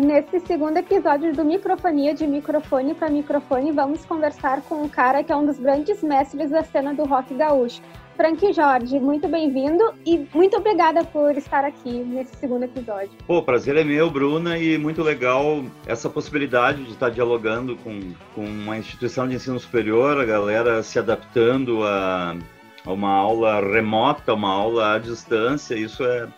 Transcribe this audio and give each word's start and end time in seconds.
Nesse 0.00 0.40
segundo 0.40 0.76
episódio 0.76 1.32
do 1.32 1.44
Microfonia 1.44 2.14
de 2.14 2.26
Microfone 2.26 2.94
para 2.94 3.08
Microfone, 3.08 3.70
vamos 3.70 4.04
conversar 4.04 4.60
com 4.62 4.82
um 4.82 4.88
cara 4.88 5.22
que 5.22 5.30
é 5.30 5.36
um 5.36 5.46
dos 5.46 5.58
grandes 5.58 6.02
mestres 6.02 6.50
da 6.50 6.64
cena 6.64 6.92
do 6.92 7.04
rock 7.04 7.34
gaúcho. 7.34 7.80
Frank 8.16 8.52
Jorge, 8.52 8.98
muito 8.98 9.28
bem-vindo 9.28 9.92
e 10.04 10.26
muito 10.34 10.56
obrigada 10.56 11.04
por 11.04 11.36
estar 11.36 11.64
aqui 11.64 11.90
nesse 11.90 12.34
segundo 12.36 12.64
episódio. 12.64 13.10
Pô, 13.26 13.42
prazer 13.42 13.76
é 13.76 13.84
meu, 13.84 14.10
Bruna, 14.10 14.56
e 14.58 14.78
muito 14.78 15.02
legal 15.02 15.64
essa 15.86 16.08
possibilidade 16.08 16.82
de 16.84 16.92
estar 16.92 17.10
dialogando 17.10 17.76
com, 17.76 18.00
com 18.34 18.44
uma 18.44 18.78
instituição 18.78 19.28
de 19.28 19.34
ensino 19.34 19.58
superior, 19.60 20.20
a 20.20 20.24
galera 20.24 20.82
se 20.82 20.98
adaptando 20.98 21.84
a, 21.84 22.36
a 22.84 22.92
uma 22.92 23.10
aula 23.10 23.60
remota, 23.60 24.34
uma 24.34 24.50
aula 24.50 24.94
à 24.94 24.98
distância, 24.98 25.74
isso 25.74 26.04
é 26.04 26.28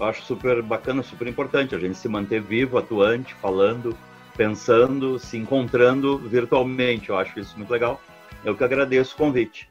eu 0.00 0.06
acho 0.06 0.22
super 0.22 0.62
bacana, 0.62 1.02
super 1.02 1.28
importante 1.28 1.74
a 1.74 1.78
gente 1.78 1.98
se 1.98 2.08
manter 2.08 2.40
vivo, 2.40 2.78
atuante, 2.78 3.34
falando, 3.34 3.94
pensando, 4.34 5.18
se 5.18 5.36
encontrando 5.36 6.16
virtualmente. 6.16 7.10
Eu 7.10 7.18
acho 7.18 7.38
isso 7.38 7.56
muito 7.56 7.70
legal. 7.70 8.00
Eu 8.42 8.56
que 8.56 8.64
agradeço 8.64 9.14
o 9.14 9.18
convite. 9.18 9.68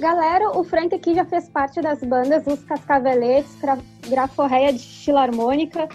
Galera, 0.00 0.50
o 0.50 0.64
Frank 0.64 0.94
aqui 0.94 1.14
já 1.14 1.24
fez 1.24 1.48
parte 1.48 1.80
das 1.80 2.02
bandas 2.02 2.46
Os 2.46 2.62
Cascaveletes, 2.64 3.56
Graforreia 4.08 4.72
de 4.72 4.78
Estilarmônica, 4.78 5.88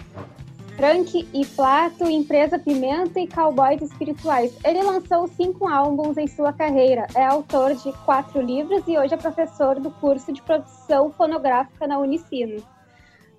Frank 0.76 1.28
e 1.32 1.46
Plato, 1.46 2.04
Empresa 2.08 2.58
Pimenta 2.58 3.20
e 3.20 3.26
Cowboys 3.26 3.82
Espirituais. 3.82 4.56
Ele 4.64 4.82
lançou 4.82 5.28
cinco 5.28 5.68
álbuns 5.68 6.16
em 6.16 6.26
sua 6.26 6.52
carreira, 6.52 7.06
é 7.14 7.24
autor 7.24 7.74
de 7.74 7.92
quatro 8.04 8.40
livros 8.40 8.82
e 8.86 8.98
hoje 8.98 9.14
é 9.14 9.16
professor 9.16 9.78
do 9.78 9.90
curso 9.90 10.32
de 10.32 10.42
produção 10.42 11.10
fonográfica 11.12 11.86
na 11.86 11.98
Unicino. 11.98 12.62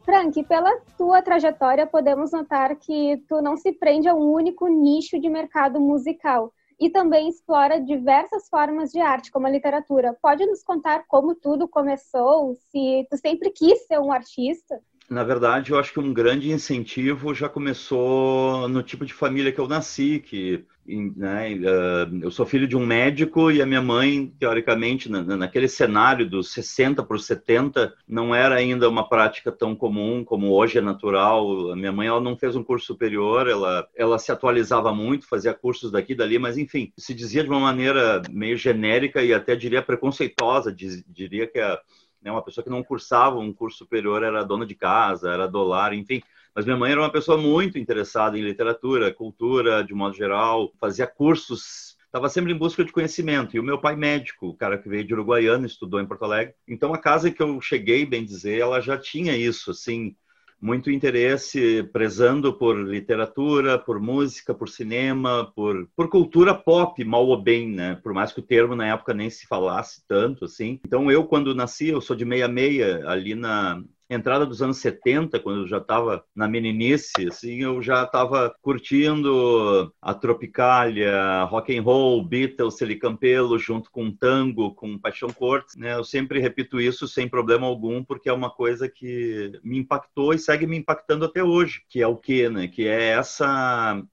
Frank, 0.03 0.43
pela 0.43 0.79
tua 0.97 1.21
trajetória, 1.21 1.85
podemos 1.85 2.31
notar 2.31 2.75
que 2.75 3.17
tu 3.27 3.41
não 3.41 3.55
se 3.57 3.71
prende 3.71 4.07
a 4.07 4.15
um 4.15 4.31
único 4.31 4.67
nicho 4.67 5.19
de 5.19 5.29
mercado 5.29 5.79
musical 5.79 6.51
e 6.79 6.89
também 6.89 7.29
explora 7.29 7.79
diversas 7.79 8.49
formas 8.49 8.91
de 8.91 8.99
arte, 8.99 9.31
como 9.31 9.45
a 9.45 9.49
literatura. 9.51 10.17
Pode 10.19 10.45
nos 10.47 10.63
contar 10.63 11.05
como 11.07 11.35
tudo 11.35 11.67
começou? 11.67 12.55
Se 12.71 13.07
tu 13.09 13.17
sempre 13.17 13.51
quis 13.51 13.85
ser 13.85 13.99
um 13.99 14.11
artista? 14.11 14.81
Na 15.11 15.25
verdade, 15.25 15.71
eu 15.71 15.77
acho 15.77 15.91
que 15.91 15.99
um 15.99 16.13
grande 16.13 16.49
incentivo 16.49 17.33
já 17.35 17.49
começou 17.49 18.69
no 18.69 18.81
tipo 18.81 19.05
de 19.05 19.13
família 19.13 19.51
que 19.51 19.59
eu 19.59 19.67
nasci, 19.67 20.23
que 20.25 20.63
né, 20.87 21.53
uh, 21.55 22.19
eu 22.23 22.31
sou 22.31 22.45
filho 22.45 22.65
de 22.65 22.77
um 22.77 22.85
médico 22.85 23.51
e 23.51 23.61
a 23.61 23.65
minha 23.65 23.81
mãe, 23.81 24.33
teoricamente, 24.39 25.11
na, 25.11 25.21
naquele 25.21 25.67
cenário 25.67 26.29
dos 26.29 26.53
60 26.53 27.03
por 27.03 27.19
70, 27.19 27.93
não 28.07 28.33
era 28.33 28.55
ainda 28.55 28.87
uma 28.87 29.07
prática 29.07 29.51
tão 29.51 29.75
comum 29.75 30.23
como 30.23 30.53
hoje 30.53 30.77
é 30.77 30.81
natural. 30.81 31.71
A 31.71 31.75
minha 31.75 31.91
mãe 31.91 32.07
ela 32.07 32.21
não 32.21 32.37
fez 32.37 32.55
um 32.55 32.63
curso 32.63 32.85
superior, 32.85 33.49
ela, 33.49 33.85
ela 33.93 34.17
se 34.17 34.31
atualizava 34.31 34.93
muito, 34.93 35.27
fazia 35.27 35.53
cursos 35.53 35.91
daqui 35.91 36.13
e 36.13 36.15
dali, 36.15 36.39
mas 36.39 36.57
enfim, 36.57 36.93
se 36.97 37.13
dizia 37.13 37.43
de 37.43 37.49
uma 37.49 37.59
maneira 37.59 38.21
meio 38.31 38.55
genérica 38.55 39.21
e 39.21 39.33
até 39.33 39.57
diria 39.57 39.81
preconceituosa, 39.81 40.71
diz, 40.71 41.03
diria 41.05 41.47
que 41.47 41.59
a 41.59 41.77
né? 42.21 42.31
Uma 42.31 42.43
pessoa 42.43 42.63
que 42.63 42.69
não 42.69 42.83
cursava 42.83 43.39
um 43.39 43.53
curso 43.53 43.79
superior 43.79 44.23
era 44.23 44.43
dona 44.43 44.65
de 44.65 44.75
casa, 44.75 45.31
era 45.31 45.47
dolar, 45.47 45.93
enfim. 45.93 46.21
Mas 46.53 46.65
minha 46.65 46.77
mãe 46.77 46.91
era 46.91 47.01
uma 47.01 47.11
pessoa 47.11 47.37
muito 47.37 47.79
interessada 47.79 48.37
em 48.37 48.41
literatura, 48.41 49.13
cultura, 49.13 49.83
de 49.83 49.93
modo 49.93 50.15
geral, 50.15 50.71
fazia 50.79 51.07
cursos 51.07 51.91
estava 52.11 52.27
sempre 52.27 52.51
em 52.51 52.57
busca 52.57 52.83
de 52.83 52.91
conhecimento. 52.91 53.55
E 53.55 53.59
o 53.59 53.63
meu 53.63 53.79
pai 53.79 53.95
médico, 53.95 54.49
o 54.49 54.53
cara 54.53 54.77
que 54.77 54.89
veio 54.89 55.05
de 55.05 55.13
Uruguaiana, 55.13 55.65
estudou 55.65 55.99
em 55.99 56.05
Porto 56.05 56.25
Alegre. 56.25 56.53
Então 56.67 56.93
a 56.93 56.97
casa 56.97 57.31
que 57.31 57.41
eu 57.41 57.59
cheguei, 57.61 58.05
bem 58.05 58.25
dizer, 58.25 58.59
ela 58.59 58.81
já 58.81 58.97
tinha 58.97 59.35
isso, 59.35 59.71
assim, 59.71 60.13
muito 60.61 60.91
interesse 60.91 61.83
prezando 61.91 62.53
por 62.53 62.77
literatura, 62.77 63.79
por 63.79 63.99
música, 63.99 64.53
por 64.53 64.69
cinema, 64.69 65.51
por, 65.55 65.87
por 65.95 66.09
cultura 66.09 66.53
pop, 66.53 67.03
mal 67.03 67.25
ou 67.25 67.41
bem, 67.41 67.69
né? 67.69 67.95
Por 68.03 68.13
mais 68.13 68.31
que 68.31 68.39
o 68.39 68.43
termo 68.43 68.75
na 68.75 68.87
época 68.87 69.13
nem 69.13 69.29
se 69.29 69.47
falasse 69.47 70.05
tanto, 70.07 70.45
assim. 70.45 70.79
Então 70.85 71.11
eu, 71.11 71.25
quando 71.25 71.55
nasci, 71.55 71.87
eu 71.87 71.99
sou 71.99 72.15
de 72.15 72.25
meia-meia, 72.25 73.09
ali 73.09 73.33
na, 73.33 73.81
entrada 74.13 74.45
dos 74.45 74.61
anos 74.61 74.77
70, 74.77 75.39
quando 75.39 75.61
eu 75.61 75.67
já 75.67 75.77
estava 75.77 76.23
na 76.35 76.47
meninice, 76.47 77.27
assim, 77.27 77.61
eu 77.61 77.81
já 77.81 78.03
estava 78.03 78.53
curtindo 78.61 79.93
a 80.01 80.13
Tropicália, 80.13 81.43
rock 81.45 81.77
and 81.77 81.81
roll, 81.81 82.23
Beatles, 82.23 82.77
Celicampelo, 82.77 83.57
junto 83.57 83.89
com 83.89 84.11
tango, 84.11 84.75
com 84.75 84.99
Paixão 84.99 85.29
Cortes, 85.29 85.75
né? 85.77 85.93
Eu 85.95 86.03
sempre 86.03 86.39
repito 86.39 86.79
isso 86.79 87.07
sem 87.07 87.27
problema 87.29 87.65
algum, 87.65 88.03
porque 88.03 88.29
é 88.29 88.33
uma 88.33 88.49
coisa 88.49 88.89
que 88.89 89.59
me 89.63 89.77
impactou 89.79 90.33
e 90.33 90.39
segue 90.39 90.67
me 90.67 90.77
impactando 90.77 91.25
até 91.25 91.43
hoje, 91.43 91.81
que 91.87 92.01
é 92.01 92.07
o 92.07 92.17
quê, 92.17 92.49
né? 92.49 92.67
Que 92.67 92.87
é 92.87 93.11
essa 93.11 94.03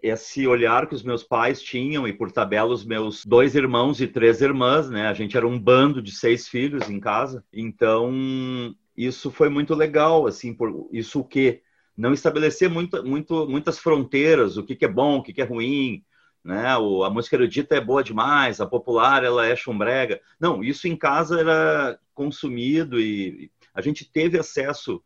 esse 0.00 0.46
olhar 0.46 0.86
que 0.88 0.94
os 0.94 1.02
meus 1.02 1.24
pais 1.24 1.60
tinham 1.60 2.06
e 2.06 2.12
por 2.12 2.30
tabela 2.30 2.72
os 2.72 2.84
meus 2.84 3.24
dois 3.26 3.56
irmãos 3.56 4.00
e 4.00 4.06
três 4.06 4.40
irmãs, 4.40 4.88
né? 4.88 5.08
A 5.08 5.12
gente 5.12 5.36
era 5.36 5.46
um 5.46 5.58
bando 5.58 6.00
de 6.00 6.12
seis 6.12 6.46
filhos 6.46 6.88
em 6.88 7.00
casa. 7.00 7.44
Então, 7.52 8.72
isso 8.98 9.30
foi 9.30 9.48
muito 9.48 9.76
legal, 9.76 10.26
assim, 10.26 10.52
por 10.52 10.88
isso 10.92 11.20
o 11.20 11.24
que 11.24 11.62
não 11.96 12.12
estabelecer 12.12 12.68
muito, 12.68 13.04
muito, 13.04 13.48
muitas 13.48 13.78
fronteiras, 13.78 14.56
o 14.56 14.64
que, 14.64 14.74
que 14.74 14.84
é 14.84 14.88
bom, 14.88 15.18
o 15.18 15.22
que, 15.22 15.32
que 15.32 15.40
é 15.40 15.44
ruim, 15.44 16.04
né? 16.44 16.76
O, 16.76 17.04
a 17.04 17.10
música 17.10 17.36
erudita 17.36 17.76
é 17.76 17.80
boa 17.80 18.02
demais, 18.02 18.60
a 18.60 18.66
popular 18.66 19.22
ela 19.22 19.46
é 19.46 19.54
chumbrega. 19.54 20.20
Não, 20.40 20.64
isso 20.64 20.88
em 20.88 20.96
casa 20.96 21.38
era 21.38 21.98
consumido 22.12 23.00
e 23.00 23.52
a 23.72 23.80
gente 23.80 24.04
teve 24.10 24.36
acesso. 24.36 25.00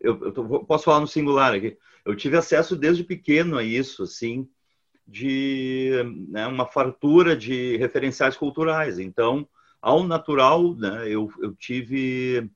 Eu, 0.00 0.18
eu 0.24 0.64
posso 0.64 0.84
falar 0.84 1.00
no 1.00 1.06
singular 1.06 1.52
aqui. 1.52 1.76
Eu 2.04 2.16
tive 2.16 2.38
acesso 2.38 2.74
desde 2.74 3.04
pequeno 3.04 3.58
a 3.58 3.62
isso, 3.62 4.04
assim, 4.04 4.48
de 5.06 5.92
né, 6.28 6.46
uma 6.46 6.66
fartura 6.66 7.36
de 7.36 7.76
referenciais 7.76 8.36
culturais. 8.36 8.98
Então, 8.98 9.46
ao 9.82 10.02
natural, 10.02 10.74
né, 10.74 11.08
eu, 11.08 11.30
eu 11.40 11.54
tive 11.54 12.50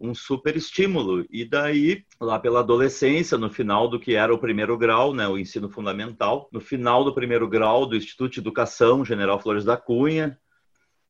um 0.00 0.14
super 0.14 0.56
estímulo. 0.56 1.26
E 1.30 1.44
daí, 1.44 2.04
lá 2.18 2.38
pela 2.38 2.60
adolescência, 2.60 3.36
no 3.36 3.50
final 3.50 3.86
do 3.86 4.00
que 4.00 4.14
era 4.14 4.34
o 4.34 4.38
primeiro 4.38 4.76
grau, 4.78 5.14
né, 5.14 5.28
o 5.28 5.38
ensino 5.38 5.68
fundamental, 5.68 6.48
no 6.50 6.60
final 6.60 7.04
do 7.04 7.14
primeiro 7.14 7.46
grau 7.46 7.84
do 7.84 7.96
Instituto 7.96 8.32
de 8.32 8.40
Educação 8.40 9.04
General 9.04 9.38
Flores 9.38 9.64
da 9.64 9.76
Cunha, 9.76 10.38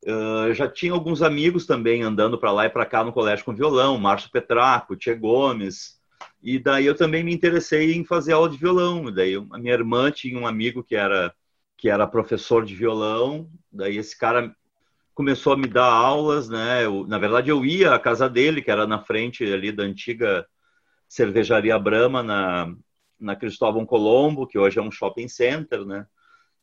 uh, 0.04 0.52
já 0.52 0.68
tinha 0.68 0.92
alguns 0.92 1.22
amigos 1.22 1.66
também 1.66 2.02
andando 2.02 2.36
para 2.36 2.50
lá 2.50 2.66
e 2.66 2.70
para 2.70 2.84
cá 2.84 3.04
no 3.04 3.12
colégio 3.12 3.44
com 3.44 3.54
violão, 3.54 3.96
Márcio 3.96 4.30
Petraco, 4.32 4.96
Tia 4.96 5.14
Gomes. 5.14 6.00
E 6.42 6.58
daí 6.58 6.86
eu 6.86 6.96
também 6.96 7.22
me 7.22 7.32
interessei 7.32 7.94
em 7.94 8.04
fazer 8.04 8.32
aula 8.32 8.48
de 8.48 8.58
violão. 8.58 9.12
Daí 9.12 9.34
a 9.36 9.58
minha 9.58 9.74
irmã 9.74 10.10
tinha 10.10 10.38
um 10.38 10.46
amigo 10.46 10.82
que 10.82 10.96
era 10.96 11.32
que 11.76 11.88
era 11.88 12.06
professor 12.06 12.64
de 12.64 12.74
violão. 12.74 13.50
Daí 13.72 13.96
esse 13.96 14.18
cara 14.18 14.54
começou 15.20 15.52
a 15.52 15.56
me 15.56 15.68
dar 15.68 15.84
aulas, 15.84 16.48
né? 16.48 16.86
Eu, 16.86 17.06
na 17.06 17.18
verdade, 17.18 17.50
eu 17.50 17.62
ia 17.62 17.92
à 17.92 17.98
casa 17.98 18.26
dele, 18.26 18.62
que 18.62 18.70
era 18.70 18.86
na 18.86 18.98
frente 19.04 19.44
ali 19.44 19.70
da 19.70 19.82
antiga 19.82 20.46
cervejaria 21.06 21.78
Brahma, 21.78 22.22
na, 22.22 22.74
na 23.18 23.36
Cristóvão 23.36 23.84
Colombo, 23.84 24.46
que 24.46 24.58
hoje 24.58 24.78
é 24.78 24.82
um 24.82 24.90
shopping 24.90 25.28
center, 25.28 25.84
né? 25.84 26.06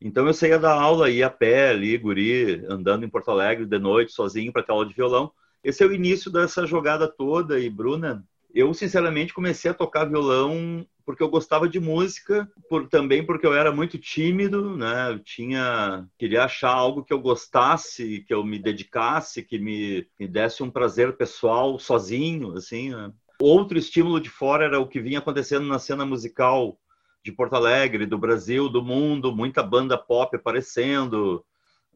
Então 0.00 0.26
eu 0.26 0.34
saía 0.34 0.58
da 0.58 0.72
aula, 0.72 1.08
ia 1.08 1.28
a 1.28 1.30
pé 1.30 1.70
ali, 1.70 1.96
guri, 1.96 2.64
andando 2.68 3.04
em 3.04 3.08
Porto 3.08 3.30
Alegre 3.30 3.64
de 3.64 3.78
noite, 3.78 4.10
sozinho, 4.10 4.52
para 4.52 4.64
ter 4.64 4.72
aula 4.72 4.86
de 4.86 4.94
violão. 4.94 5.30
Esse 5.62 5.84
é 5.84 5.86
o 5.86 5.94
início 5.94 6.28
dessa 6.28 6.66
jogada 6.66 7.06
toda. 7.06 7.60
E, 7.60 7.70
Bruna, 7.70 8.26
eu 8.52 8.74
sinceramente 8.74 9.32
comecei 9.32 9.70
a 9.70 9.74
tocar 9.74 10.04
violão 10.04 10.84
porque 11.08 11.22
eu 11.22 11.30
gostava 11.30 11.66
de 11.66 11.80
música, 11.80 12.46
por, 12.68 12.86
também 12.86 13.24
porque 13.24 13.46
eu 13.46 13.54
era 13.54 13.72
muito 13.72 13.96
tímido, 13.96 14.76
né? 14.76 15.10
Eu 15.10 15.18
tinha 15.18 16.06
queria 16.18 16.44
achar 16.44 16.68
algo 16.68 17.02
que 17.02 17.14
eu 17.14 17.18
gostasse, 17.18 18.22
que 18.28 18.34
eu 18.34 18.44
me 18.44 18.58
dedicasse, 18.58 19.42
que 19.42 19.58
me, 19.58 20.06
me 20.20 20.28
desse 20.28 20.62
um 20.62 20.70
prazer 20.70 21.16
pessoal 21.16 21.78
sozinho, 21.78 22.54
assim. 22.58 22.90
Né? 22.90 23.10
Outro 23.40 23.78
estímulo 23.78 24.20
de 24.20 24.28
fora 24.28 24.66
era 24.66 24.78
o 24.78 24.86
que 24.86 25.00
vinha 25.00 25.18
acontecendo 25.18 25.66
na 25.66 25.78
cena 25.78 26.04
musical 26.04 26.78
de 27.24 27.32
Porto 27.32 27.56
Alegre, 27.56 28.04
do 28.04 28.18
Brasil, 28.18 28.68
do 28.68 28.82
mundo, 28.82 29.34
muita 29.34 29.62
banda 29.62 29.96
pop 29.96 30.36
aparecendo, 30.36 31.42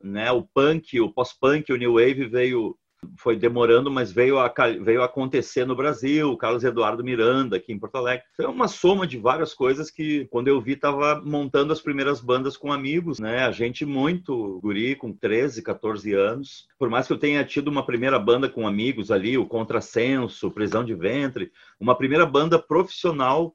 né? 0.02 0.32
O 0.32 0.42
punk, 0.42 0.98
o 0.98 1.12
pós-punk, 1.12 1.70
o 1.70 1.76
new 1.76 1.96
wave 1.96 2.24
veio 2.24 2.78
foi 3.16 3.36
demorando, 3.36 3.90
mas 3.90 4.12
veio 4.12 4.38
a, 4.38 4.52
veio 4.80 5.02
a 5.02 5.06
acontecer 5.06 5.64
no 5.64 5.76
Brasil, 5.76 6.36
Carlos 6.36 6.64
Eduardo 6.64 7.04
Miranda 7.04 7.56
aqui 7.56 7.72
em 7.72 7.78
Porto 7.78 7.96
Alegre. 7.96 8.24
Foi 8.36 8.46
uma 8.46 8.68
soma 8.68 9.06
de 9.06 9.18
várias 9.18 9.54
coisas 9.54 9.90
que, 9.90 10.26
quando 10.26 10.48
eu 10.48 10.60
vi, 10.60 10.72
estava 10.72 11.20
montando 11.24 11.72
as 11.72 11.80
primeiras 11.80 12.20
bandas 12.20 12.56
com 12.56 12.72
amigos, 12.72 13.18
né? 13.18 13.44
A 13.44 13.52
gente 13.52 13.84
muito 13.84 14.60
guri, 14.60 14.94
com 14.94 15.12
13, 15.12 15.62
14 15.62 16.12
anos. 16.12 16.66
Por 16.78 16.88
mais 16.88 17.06
que 17.06 17.12
eu 17.12 17.18
tenha 17.18 17.44
tido 17.44 17.68
uma 17.68 17.84
primeira 17.84 18.18
banda 18.18 18.48
com 18.48 18.66
amigos 18.66 19.10
ali, 19.10 19.36
o 19.36 19.46
Contrassenso, 19.46 20.50
Prisão 20.50 20.84
de 20.84 20.94
Ventre, 20.94 21.50
uma 21.80 21.96
primeira 21.96 22.26
banda 22.26 22.58
profissional 22.58 23.54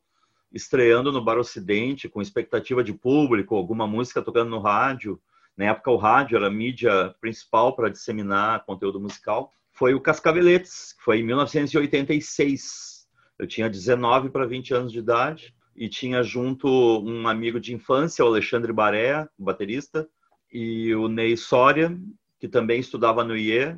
estreando 0.53 1.11
no 1.11 1.23
Bar 1.23 1.37
Ocidente, 1.37 2.09
com 2.09 2.21
expectativa 2.21 2.83
de 2.83 2.93
público, 2.93 3.55
alguma 3.55 3.85
música 3.85 4.21
tocando 4.21 4.49
no 4.49 4.59
rádio, 4.59 5.19
na 5.57 5.65
época 5.65 5.89
o 5.89 5.97
rádio 5.97 6.37
era 6.37 6.47
a 6.47 6.51
mídia 6.51 7.15
principal 7.19 7.75
para 7.75 7.89
disseminar 7.89 8.63
conteúdo 8.65 8.99
musical, 8.99 9.51
foi 9.71 9.93
o 9.93 9.99
Cascaveletes, 9.99 10.93
que 10.93 11.03
foi 11.03 11.19
em 11.19 11.23
1986. 11.23 13.07
Eu 13.39 13.47
tinha 13.47 13.69
19 13.69 14.29
para 14.29 14.45
20 14.45 14.73
anos 14.73 14.91
de 14.91 14.99
idade 14.99 15.53
e 15.75 15.89
tinha 15.89 16.23
junto 16.23 16.67
um 16.67 17.27
amigo 17.27 17.59
de 17.59 17.73
infância, 17.73 18.23
o 18.23 18.27
Alexandre 18.27 18.71
Baré, 18.71 19.27
baterista, 19.37 20.07
e 20.51 20.93
o 20.95 21.07
Ney 21.07 21.35
Soria, 21.35 21.95
que 22.39 22.47
também 22.47 22.79
estudava 22.79 23.23
no 23.23 23.35
IE, 23.35 23.77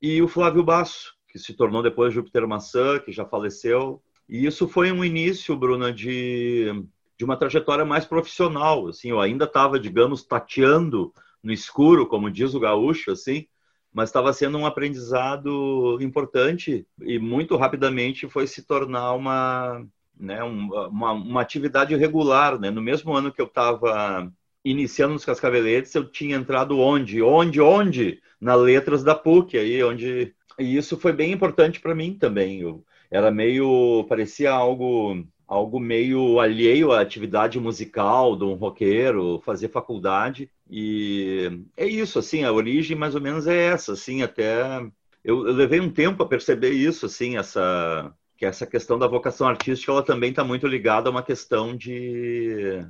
e 0.00 0.22
o 0.22 0.28
Flávio 0.28 0.64
Basso, 0.64 1.14
que 1.28 1.38
se 1.38 1.54
tornou 1.54 1.82
depois 1.82 2.14
Júpiter 2.14 2.46
Maçã, 2.46 2.98
que 2.98 3.12
já 3.12 3.24
faleceu. 3.24 4.02
E 4.28 4.46
isso 4.46 4.68
foi 4.68 4.90
um 4.90 5.04
início, 5.04 5.56
Bruna, 5.56 5.92
de 5.92 6.84
de 7.18 7.24
uma 7.24 7.36
trajetória 7.36 7.84
mais 7.84 8.04
profissional, 8.04 8.86
assim, 8.86 9.10
eu 9.10 9.20
ainda 9.20 9.44
estava, 9.44 9.78
digamos, 9.78 10.22
tateando 10.22 11.12
no 11.42 11.52
escuro, 11.52 12.06
como 12.06 12.30
diz 12.30 12.54
o 12.54 12.60
gaúcho, 12.60 13.10
assim, 13.10 13.46
mas 13.92 14.08
estava 14.08 14.32
sendo 14.32 14.56
um 14.56 14.66
aprendizado 14.66 15.98
importante 16.00 16.86
e 17.02 17.18
muito 17.18 17.56
rapidamente 17.56 18.28
foi 18.28 18.46
se 18.46 18.62
tornar 18.64 19.14
uma, 19.14 19.84
né, 20.18 20.42
uma, 20.44 21.12
uma 21.12 21.40
atividade 21.40 21.96
regular, 21.96 22.58
né? 22.58 22.70
No 22.70 22.82
mesmo 22.82 23.12
ano 23.12 23.32
que 23.32 23.40
eu 23.40 23.46
estava 23.46 24.30
iniciando 24.64 25.14
nos 25.14 25.24
Cascaveletes, 25.24 25.94
eu 25.94 26.08
tinha 26.08 26.36
entrado 26.36 26.78
onde? 26.78 27.22
Onde? 27.22 27.60
Onde? 27.60 28.20
Na 28.40 28.54
Letras 28.54 29.02
da 29.02 29.14
PUC, 29.14 29.58
aí 29.58 29.82
onde... 29.82 30.34
E 30.58 30.76
isso 30.76 30.98
foi 30.98 31.12
bem 31.12 31.32
importante 31.32 31.80
para 31.80 31.94
mim 31.94 32.14
também. 32.14 32.60
Eu, 32.60 32.84
era 33.10 33.30
meio... 33.30 34.04
parecia 34.08 34.52
algo 34.52 35.24
algo 35.48 35.80
meio 35.80 36.38
alheio 36.38 36.92
à 36.92 37.00
atividade 37.00 37.58
musical 37.58 38.36
de 38.36 38.44
um 38.44 38.54
roqueiro, 38.54 39.40
fazer 39.44 39.70
faculdade. 39.70 40.50
E 40.70 41.62
é 41.76 41.86
isso, 41.86 42.18
assim, 42.18 42.44
a 42.44 42.52
origem 42.52 42.96
mais 42.96 43.14
ou 43.14 43.20
menos 43.20 43.46
é 43.46 43.56
essa, 43.68 43.94
assim, 43.94 44.22
até 44.22 44.80
eu, 45.24 45.46
eu 45.46 45.54
levei 45.54 45.80
um 45.80 45.90
tempo 45.90 46.22
a 46.22 46.28
perceber 46.28 46.70
isso, 46.72 47.06
assim, 47.06 47.38
essa 47.38 48.14
que 48.36 48.46
essa 48.46 48.64
questão 48.64 48.96
da 48.96 49.08
vocação 49.08 49.48
artística 49.48 49.90
ela 49.90 50.02
também 50.02 50.30
está 50.30 50.44
muito 50.44 50.64
ligada 50.64 51.08
a 51.08 51.10
uma 51.10 51.24
questão 51.24 51.76
de 51.76 52.86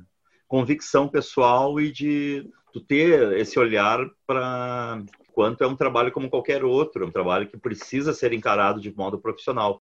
convicção 0.47 1.07
pessoal 1.07 1.81
e 1.81 1.91
de 1.91 2.47
tu 2.71 2.79
ter 2.79 3.33
esse 3.33 3.57
olhar 3.57 3.99
para 4.27 5.01
quanto 5.33 5.63
é 5.63 5.67
um 5.67 5.75
trabalho 5.75 6.11
como 6.11 6.29
qualquer 6.29 6.63
outro, 6.63 7.03
é 7.03 7.07
um 7.07 7.11
trabalho 7.11 7.47
que 7.47 7.57
precisa 7.57 8.13
ser 8.13 8.31
encarado 8.31 8.79
de 8.79 8.95
modo 8.95 9.17
profissional. 9.17 9.78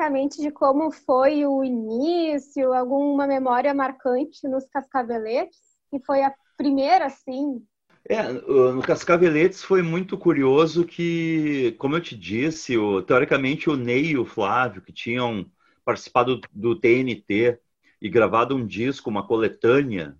Especificamente 0.00 0.40
de 0.40 0.50
como 0.50 0.90
foi 0.90 1.44
o 1.44 1.62
início, 1.62 2.72
alguma 2.72 3.26
memória 3.26 3.74
marcante 3.74 4.48
nos 4.48 4.64
Cascaveletes, 4.66 5.58
que 5.90 6.00
foi 6.00 6.22
a 6.22 6.32
primeira, 6.56 7.06
assim? 7.06 7.62
É, 8.08 8.22
no 8.32 8.82
Cascaveletes 8.82 9.62
foi 9.62 9.82
muito 9.82 10.16
curioso 10.16 10.86
que, 10.86 11.76
como 11.78 11.96
eu 11.96 12.00
te 12.00 12.16
disse, 12.16 12.78
o, 12.78 13.02
teoricamente 13.02 13.68
o 13.68 13.76
Ney 13.76 14.12
e 14.12 14.18
o 14.18 14.24
Flávio, 14.24 14.80
que 14.80 14.92
tinham 14.92 15.46
participado 15.84 16.40
do 16.50 16.74
TNT 16.74 17.58
e 18.00 18.08
gravado 18.08 18.56
um 18.56 18.66
disco, 18.66 19.10
uma 19.10 19.26
coletânea, 19.26 20.16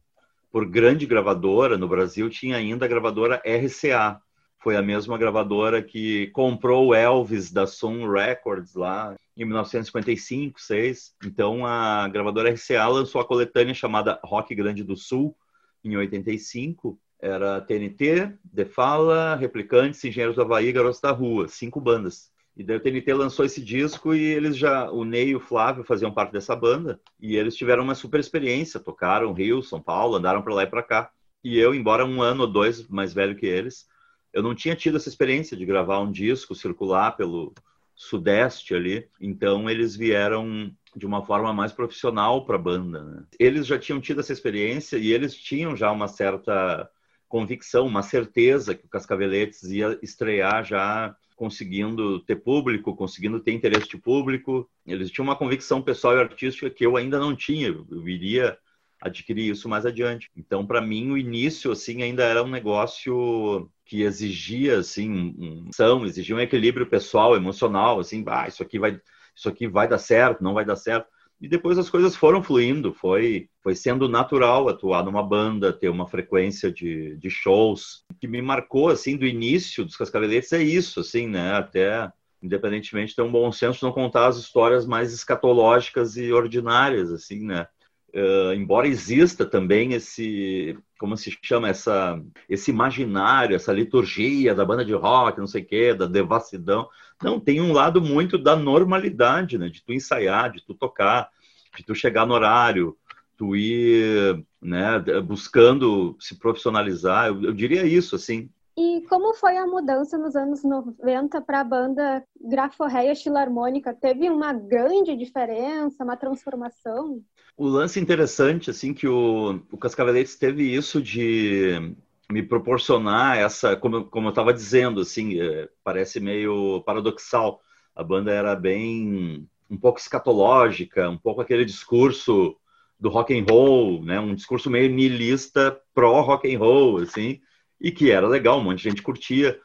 por 0.52 0.68
grande 0.68 1.06
gravadora 1.06 1.78
no 1.78 1.88
Brasil, 1.88 2.28
tinha 2.28 2.56
ainda 2.56 2.84
a 2.84 2.88
gravadora 2.88 3.40
RCA, 3.46 4.20
foi 4.60 4.76
a 4.76 4.82
mesma 4.82 5.16
gravadora 5.16 5.82
que 5.82 6.28
comprou 6.28 6.88
o 6.88 6.94
Elvis 6.94 7.50
da 7.50 7.66
Sun 7.66 8.06
Records 8.08 8.74
lá 8.74 9.16
em 9.36 9.44
1955, 9.44 10.60
6. 10.60 11.14
Então 11.24 11.64
a 11.64 12.06
gravadora 12.08 12.50
RCA 12.52 12.86
lançou 12.86 13.20
a 13.20 13.24
coletânea 13.24 13.72
chamada 13.72 14.20
Rock 14.22 14.54
Grande 14.54 14.84
do 14.84 14.96
Sul 14.96 15.34
em 15.82 15.96
85. 15.96 16.98
Era 17.18 17.60
TNT, 17.60 18.34
The 18.54 18.66
Fala, 18.66 19.34
Replicantes, 19.34 20.04
Engenheiros 20.04 20.36
do 20.36 20.42
Havaí, 20.42 20.72
Garotos 20.72 21.00
da 21.00 21.10
Rua, 21.10 21.48
cinco 21.48 21.80
bandas. 21.80 22.30
E 22.54 22.62
daí 22.62 22.76
o 22.76 22.80
TNT 22.80 23.14
lançou 23.14 23.46
esse 23.46 23.62
disco 23.62 24.14
e 24.14 24.22
eles 24.22 24.56
já, 24.56 24.90
o 24.90 25.04
Ney 25.04 25.30
e 25.30 25.36
o 25.36 25.40
Flávio 25.40 25.84
faziam 25.84 26.12
parte 26.12 26.32
dessa 26.32 26.54
banda 26.54 27.00
e 27.18 27.34
eles 27.36 27.56
tiveram 27.56 27.82
uma 27.82 27.94
super 27.94 28.20
experiência, 28.20 28.78
tocaram 28.78 29.32
Rio, 29.32 29.62
São 29.62 29.80
Paulo, 29.80 30.16
andaram 30.16 30.42
para 30.42 30.54
lá 30.54 30.62
e 30.64 30.66
para 30.66 30.82
cá. 30.82 31.10
E 31.42 31.58
eu, 31.58 31.74
embora 31.74 32.04
um 32.04 32.20
ano 32.20 32.42
ou 32.42 32.46
dois 32.46 32.86
mais 32.88 33.14
velho 33.14 33.34
que 33.34 33.46
eles, 33.46 33.86
eu 34.32 34.42
não 34.42 34.54
tinha 34.54 34.76
tido 34.76 34.96
essa 34.96 35.08
experiência 35.08 35.56
de 35.56 35.64
gravar 35.64 36.00
um 36.00 36.10
disco, 36.10 36.54
circular 36.54 37.12
pelo 37.12 37.52
sudeste 37.94 38.74
ali. 38.74 39.06
Então 39.20 39.68
eles 39.68 39.94
vieram 39.94 40.74
de 40.96 41.06
uma 41.06 41.22
forma 41.22 41.52
mais 41.52 41.72
profissional 41.72 42.44
para 42.44 42.56
a 42.56 42.60
banda. 42.60 43.02
Né? 43.02 43.24
Eles 43.38 43.66
já 43.66 43.78
tinham 43.78 44.00
tido 44.00 44.20
essa 44.20 44.32
experiência 44.32 44.96
e 44.96 45.12
eles 45.12 45.34
tinham 45.34 45.76
já 45.76 45.90
uma 45.92 46.08
certa 46.08 46.88
convicção, 47.28 47.86
uma 47.86 48.02
certeza 48.02 48.74
que 48.74 48.84
o 48.84 48.88
Cascaveletes 48.88 49.62
ia 49.64 49.98
estrear 50.02 50.64
já 50.64 51.14
conseguindo 51.36 52.20
ter 52.20 52.36
público, 52.36 52.94
conseguindo 52.94 53.40
ter 53.40 53.52
interesse 53.52 53.88
de 53.88 53.96
público. 53.96 54.68
Eles 54.86 55.10
tinham 55.10 55.24
uma 55.24 55.36
convicção 55.36 55.80
pessoal 55.80 56.16
e 56.16 56.20
artística 56.20 56.68
que 56.68 56.84
eu 56.84 56.96
ainda 56.96 57.18
não 57.18 57.34
tinha. 57.34 57.68
Eu 57.68 58.08
iria 58.08 58.58
adquirir 59.00 59.50
isso 59.50 59.68
mais 59.68 59.86
adiante. 59.86 60.30
Então, 60.36 60.66
para 60.66 60.80
mim, 60.80 61.10
o 61.10 61.18
início 61.18 61.72
assim 61.72 62.02
ainda 62.02 62.22
era 62.24 62.42
um 62.42 62.48
negócio 62.48 63.70
que 63.84 64.02
exigia 64.02 64.78
assim 64.78 65.10
um, 65.10 65.70
um, 65.80 66.06
exigia 66.06 66.36
um 66.36 66.40
equilíbrio 66.40 66.86
pessoal, 66.86 67.34
emocional, 67.34 67.98
assim, 67.98 68.22
ah, 68.28 68.46
isso 68.46 68.62
aqui 68.62 68.78
vai 68.78 69.00
isso 69.34 69.48
aqui 69.48 69.66
vai 69.66 69.88
dar 69.88 69.98
certo, 69.98 70.42
não 70.42 70.54
vai 70.54 70.64
dar 70.64 70.76
certo. 70.76 71.08
E 71.40 71.48
depois 71.48 71.78
as 71.78 71.88
coisas 71.88 72.14
foram 72.14 72.42
fluindo, 72.42 72.92
foi 72.92 73.48
foi 73.62 73.74
sendo 73.74 74.08
natural 74.08 74.68
atuar 74.68 75.04
numa 75.04 75.22
banda, 75.22 75.72
ter 75.72 75.88
uma 75.88 76.06
frequência 76.06 76.70
de, 76.70 77.16
de 77.16 77.30
shows. 77.30 78.04
O 78.10 78.14
que 78.14 78.28
me 78.28 78.42
marcou 78.42 78.90
assim 78.90 79.16
do 79.16 79.26
início 79.26 79.84
dos 79.84 79.96
Cascaveletes 79.96 80.52
é 80.52 80.62
isso, 80.62 81.00
assim, 81.00 81.26
né? 81.26 81.54
Até 81.54 82.12
independentemente 82.42 83.14
ter 83.14 83.22
um 83.22 83.30
bom 83.30 83.50
senso 83.52 83.84
não 83.84 83.92
contar 83.92 84.26
as 84.26 84.36
histórias 84.38 84.86
mais 84.86 85.12
escatológicas 85.12 86.16
e 86.16 86.32
ordinárias, 86.32 87.10
assim, 87.12 87.44
né? 87.44 87.66
Uh, 88.14 88.52
embora 88.54 88.88
exista 88.88 89.46
também 89.46 89.92
esse, 89.92 90.76
como 90.98 91.16
se 91.16 91.36
chama, 91.42 91.68
essa, 91.68 92.20
esse 92.48 92.70
imaginário, 92.70 93.54
essa 93.54 93.72
liturgia 93.72 94.54
da 94.54 94.64
banda 94.64 94.84
de 94.84 94.92
rock, 94.92 95.38
não 95.38 95.46
sei 95.46 95.62
o 95.62 95.66
quê, 95.66 95.94
da 95.94 96.06
devassidão, 96.06 96.88
não, 97.22 97.38
tem 97.38 97.60
um 97.60 97.72
lado 97.72 98.00
muito 98.00 98.36
da 98.36 98.56
normalidade, 98.56 99.58
né, 99.58 99.68
de 99.68 99.84
tu 99.84 99.92
ensaiar, 99.92 100.50
de 100.50 100.64
tu 100.64 100.74
tocar, 100.74 101.28
de 101.76 101.84
tu 101.84 101.94
chegar 101.94 102.26
no 102.26 102.34
horário, 102.34 102.96
tu 103.36 103.54
ir, 103.54 104.44
né, 104.60 104.98
buscando 105.24 106.16
se 106.18 106.38
profissionalizar, 106.38 107.28
eu, 107.28 107.42
eu 107.44 107.52
diria 107.52 107.86
isso, 107.86 108.16
assim, 108.16 108.50
e 108.80 109.02
como 109.02 109.34
foi 109.34 109.58
a 109.58 109.66
mudança 109.66 110.16
nos 110.16 110.34
anos 110.34 110.64
90 110.64 111.38
para 111.42 111.60
a 111.60 111.64
banda 111.64 112.24
Graforreia 112.40 113.14
Filarmônica? 113.14 113.92
Teve 113.92 114.30
uma 114.30 114.54
grande 114.54 115.14
diferença, 115.14 116.02
uma 116.02 116.16
transformação? 116.16 117.20
O 117.58 117.66
lance 117.66 118.00
interessante, 118.00 118.70
assim, 118.70 118.94
que 118.94 119.06
o, 119.06 119.60
o 119.70 119.76
Cascaveletes 119.76 120.34
teve 120.36 120.62
isso 120.62 121.02
de 121.02 121.94
me 122.32 122.42
proporcionar 122.42 123.36
essa, 123.36 123.76
como, 123.76 124.04
como 124.06 124.28
eu 124.28 124.30
estava 124.30 124.54
dizendo, 124.54 125.02
assim, 125.02 125.38
é, 125.38 125.68
parece 125.84 126.18
meio 126.18 126.82
paradoxal. 126.86 127.60
A 127.94 128.02
banda 128.02 128.32
era 128.32 128.56
bem, 128.56 129.46
um 129.68 129.76
pouco 129.76 129.98
escatológica, 129.98 131.10
um 131.10 131.18
pouco 131.18 131.42
aquele 131.42 131.66
discurso 131.66 132.56
do 132.98 133.10
rock 133.10 133.38
and 133.38 133.44
roll, 133.46 134.02
né, 134.02 134.18
um 134.18 134.34
discurso 134.34 134.70
meio 134.70 134.90
nihilista 134.90 135.78
pró 135.94 136.22
rock 136.22 136.54
and 136.54 136.58
roll, 136.58 136.98
assim, 136.98 137.40
e 137.80 137.90
que 137.90 138.10
era 138.10 138.28
legal, 138.28 138.58
um 138.58 138.62
monte 138.62 138.78
de 138.78 138.90
gente 138.90 139.02
curtia. 139.02 139.58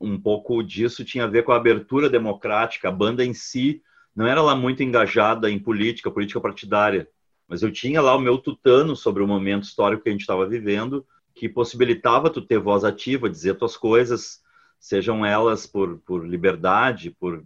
Um 0.00 0.20
pouco 0.20 0.62
disso 0.62 1.04
tinha 1.04 1.24
a 1.24 1.28
ver 1.28 1.44
com 1.44 1.52
a 1.52 1.56
abertura 1.56 2.10
democrática, 2.10 2.88
a 2.88 2.92
banda 2.92 3.24
em 3.24 3.32
si 3.32 3.82
não 4.14 4.26
era 4.26 4.42
lá 4.42 4.54
muito 4.54 4.82
engajada 4.82 5.50
em 5.50 5.58
política, 5.58 6.10
política 6.10 6.40
partidária, 6.40 7.08
mas 7.48 7.62
eu 7.62 7.72
tinha 7.72 8.00
lá 8.00 8.14
o 8.14 8.20
meu 8.20 8.38
tutano 8.38 8.94
sobre 8.94 9.22
o 9.22 9.26
momento 9.26 9.64
histórico 9.64 10.02
que 10.02 10.08
a 10.08 10.12
gente 10.12 10.20
estava 10.20 10.46
vivendo, 10.46 11.06
que 11.34 11.48
possibilitava 11.48 12.30
tu 12.30 12.40
ter 12.40 12.58
voz 12.58 12.84
ativa, 12.84 13.28
dizer 13.28 13.54
tuas 13.54 13.76
coisas, 13.76 14.40
sejam 14.78 15.26
elas 15.26 15.66
por, 15.66 15.98
por 15.98 16.26
liberdade, 16.26 17.10
por 17.10 17.44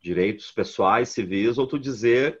direitos 0.00 0.50
pessoais, 0.50 1.08
civis, 1.08 1.56
ou 1.56 1.66
tu 1.66 1.78
dizer 1.78 2.40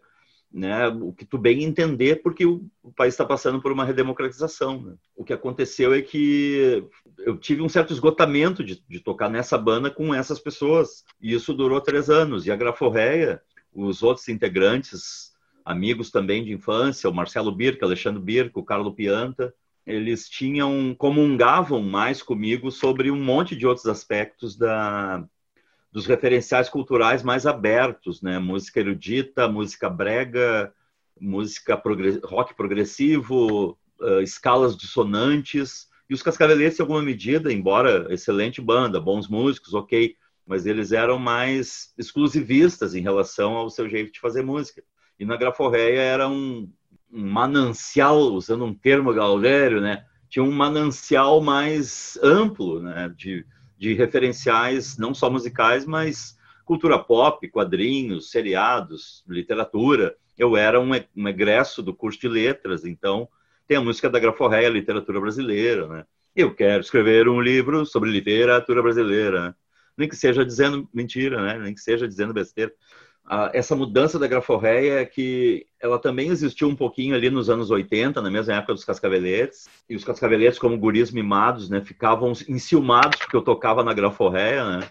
né, 0.52 0.88
o 0.88 1.12
que 1.12 1.24
tu 1.24 1.38
bem 1.38 1.64
entender, 1.64 2.22
porque 2.22 2.44
o, 2.44 2.68
país 2.94 3.14
está 3.14 3.24
passando 3.24 3.62
por 3.62 3.72
uma 3.72 3.84
redemocratização. 3.84 4.82
Né? 4.82 4.94
O 5.16 5.24
que 5.24 5.32
aconteceu 5.32 5.94
é 5.94 6.02
que 6.02 6.84
eu 7.24 7.36
tive 7.36 7.62
um 7.62 7.68
certo 7.68 7.92
esgotamento 7.92 8.62
de, 8.64 8.82
de, 8.88 9.00
tocar 9.00 9.28
nessa 9.28 9.56
banda 9.56 9.90
com 9.90 10.14
essas 10.14 10.38
pessoas. 10.38 11.04
E 11.20 11.32
isso 11.32 11.54
durou 11.54 11.80
três 11.80 12.10
anos. 12.10 12.46
E 12.46 12.50
a 12.50 12.56
Graforreia, 12.56 13.40
os 13.72 14.02
outros 14.02 14.28
integrantes, 14.28 15.32
amigos 15.64 16.10
também 16.10 16.44
de 16.44 16.52
infância, 16.52 17.08
o 17.08 17.14
Marcelo 17.14 17.52
Birca, 17.52 17.86
Alexandre 17.86 18.20
Birca, 18.20 18.58
o 18.58 18.64
Carlo 18.64 18.94
Pianta, 18.94 19.54
eles 19.86 20.28
tinham, 20.28 20.94
comungavam 20.96 21.82
mais 21.82 22.22
comigo 22.22 22.70
sobre 22.70 23.10
um 23.10 23.22
monte 23.22 23.56
de 23.56 23.66
outros 23.66 23.86
aspectos 23.86 24.56
da, 24.56 25.24
dos 25.90 26.06
referenciais 26.06 26.68
culturais 26.68 27.22
mais 27.22 27.46
abertos, 27.46 28.22
né? 28.22 28.38
Música 28.38 28.80
erudita, 28.80 29.48
música 29.48 29.90
brega, 29.90 30.72
música 31.20 31.80
rock 32.24 32.54
progressivo, 32.54 33.76
uh, 34.00 34.20
escalas 34.22 34.76
dissonantes. 34.76 35.90
E 36.12 36.14
os 36.14 36.20
Cascaveletes, 36.20 36.78
em 36.78 36.82
alguma 36.82 37.00
medida, 37.00 37.50
embora 37.50 38.06
excelente 38.12 38.60
banda, 38.60 39.00
bons 39.00 39.28
músicos, 39.28 39.72
ok, 39.72 40.14
mas 40.46 40.66
eles 40.66 40.92
eram 40.92 41.18
mais 41.18 41.94
exclusivistas 41.96 42.94
em 42.94 43.00
relação 43.00 43.54
ao 43.54 43.70
seu 43.70 43.88
jeito 43.88 44.12
de 44.12 44.20
fazer 44.20 44.42
música. 44.42 44.82
E 45.18 45.24
na 45.24 45.38
Graforreia 45.38 46.02
era 46.02 46.28
um, 46.28 46.70
um 47.10 47.26
manancial, 47.30 48.18
usando 48.24 48.62
um 48.66 48.74
termo 48.74 49.10
gaudério, 49.14 49.80
né? 49.80 50.04
Tinha 50.28 50.42
um 50.42 50.52
manancial 50.52 51.40
mais 51.40 52.18
amplo, 52.22 52.82
né? 52.82 53.10
De, 53.16 53.46
de 53.78 53.94
referenciais 53.94 54.98
não 54.98 55.14
só 55.14 55.30
musicais, 55.30 55.86
mas 55.86 56.36
cultura 56.66 56.98
pop, 56.98 57.48
quadrinhos, 57.48 58.30
seriados, 58.30 59.24
literatura. 59.26 60.14
Eu 60.36 60.58
era 60.58 60.78
um, 60.78 60.90
um 61.16 61.26
egresso 61.26 61.82
do 61.82 61.94
curso 61.94 62.20
de 62.20 62.28
letras, 62.28 62.84
então 62.84 63.30
tem 63.72 63.78
a 63.78 63.80
música 63.80 64.10
da 64.10 64.18
Graforreia, 64.18 64.68
literatura 64.68 65.18
brasileira, 65.18 65.88
né? 65.88 66.04
Eu 66.36 66.54
quero 66.54 66.82
escrever 66.82 67.26
um 67.26 67.40
livro 67.40 67.86
sobre 67.86 68.10
literatura 68.10 68.82
brasileira, 68.82 69.48
né? 69.48 69.54
nem 69.96 70.06
que 70.06 70.14
seja 70.14 70.44
dizendo 70.44 70.86
mentira, 70.92 71.40
né? 71.40 71.58
Nem 71.58 71.74
que 71.74 71.80
seja 71.80 72.06
dizendo 72.06 72.34
besteira. 72.34 72.70
Ah, 73.24 73.50
essa 73.54 73.74
mudança 73.74 74.18
da 74.18 74.26
Graforreia 74.26 75.00
é 75.00 75.06
que 75.06 75.66
ela 75.80 75.98
também 75.98 76.28
existiu 76.28 76.68
um 76.68 76.76
pouquinho 76.76 77.14
ali 77.14 77.30
nos 77.30 77.48
anos 77.48 77.70
80, 77.70 78.20
na 78.20 78.30
mesma 78.30 78.56
época 78.56 78.74
dos 78.74 78.84
Cascaveletes, 78.84 79.66
e 79.88 79.96
os 79.96 80.04
Cascaveletes, 80.04 80.58
como 80.58 80.76
guris 80.76 81.10
mimados, 81.10 81.70
né, 81.70 81.80
ficavam 81.80 82.32
enciumados 82.46 83.20
porque 83.20 83.36
eu 83.36 83.42
tocava 83.42 83.82
na 83.82 83.94
Graforreia, 83.94 84.80
né? 84.80 84.90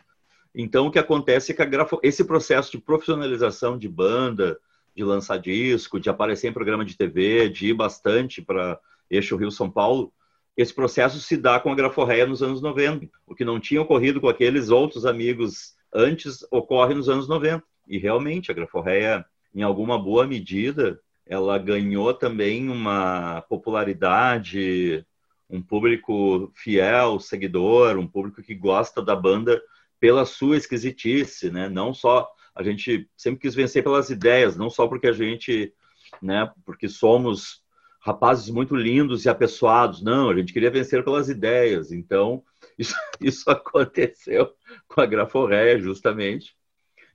Então, 0.56 0.88
o 0.88 0.92
que 0.92 0.98
acontece 0.98 1.52
é 1.52 1.56
que 1.56 1.66
grafo... 1.68 2.00
esse 2.02 2.24
processo 2.24 2.72
de 2.72 2.80
profissionalização 2.80 3.78
de 3.78 3.88
banda, 3.88 4.58
de 4.96 5.04
lançar 5.04 5.38
disco, 5.38 6.00
de 6.00 6.10
aparecer 6.10 6.48
em 6.48 6.54
programa 6.54 6.84
de 6.86 6.98
TV, 6.98 7.50
de 7.50 7.68
ir 7.68 7.74
bastante 7.74 8.42
para 8.42 8.80
Eixo 9.10 9.36
Rio-São 9.36 9.70
Paulo, 9.70 10.14
esse 10.56 10.74
processo 10.74 11.20
se 11.20 11.38
dá 11.38 11.60
com 11.60 11.72
a 11.72 11.76
Graforreia 11.76 12.26
nos 12.26 12.44
anos 12.44 12.62
90. 12.62 13.10
O 13.26 13.34
que 13.34 13.46
não 13.46 13.60
tinha 13.60 13.82
ocorrido 13.82 14.20
com 14.20 14.28
aqueles 14.28 14.70
outros 14.70 15.06
amigos 15.06 15.76
antes 15.94 16.46
ocorre 16.52 16.94
nos 16.94 17.10
anos 17.10 17.28
90. 17.28 17.64
E 17.88 17.98
realmente 17.98 18.52
a 18.52 18.54
Graforreia, 18.54 19.26
em 19.56 19.64
alguma 19.64 19.98
boa 19.98 20.28
medida, 20.28 21.00
ela 21.26 21.58
ganhou 21.58 22.14
também 22.14 22.70
uma 22.70 23.42
popularidade, 23.44 25.06
um 25.50 25.62
público 25.62 26.52
fiel, 26.54 27.20
seguidor, 27.20 27.98
um 27.98 28.08
público 28.08 28.42
que 28.42 28.54
gosta 28.54 29.02
da 29.02 29.16
banda 29.16 29.62
pela 30.00 30.26
sua 30.26 30.58
esquisitice, 30.58 31.50
né? 31.50 31.70
Não 31.70 31.94
só 31.94 32.30
a 32.56 32.64
gente 32.64 33.10
sempre 33.16 33.40
quis 33.40 33.56
vencer 33.56 33.84
pelas 33.84 34.10
ideias, 34.10 34.58
não 34.58 34.70
só 34.70 34.88
porque 34.88 35.08
a 35.08 35.14
gente, 35.14 35.74
né, 36.22 36.52
porque 36.66 36.88
somos 36.88 37.62
rapazes 38.02 38.50
muito 38.50 38.76
lindos 38.76 39.26
e 39.26 39.30
apessoados, 39.30 40.02
não, 40.02 40.30
a 40.30 40.36
gente 40.36 40.52
queria 40.52 40.72
vencer 40.72 41.04
pelas 41.04 41.30
ideias. 41.30 41.92
Então, 41.92 42.44
isso, 42.78 42.96
isso 43.20 43.50
aconteceu 43.50 44.52
com 44.88 45.02
a 45.02 45.06
Graforreia, 45.06 45.80
justamente, 45.80 46.56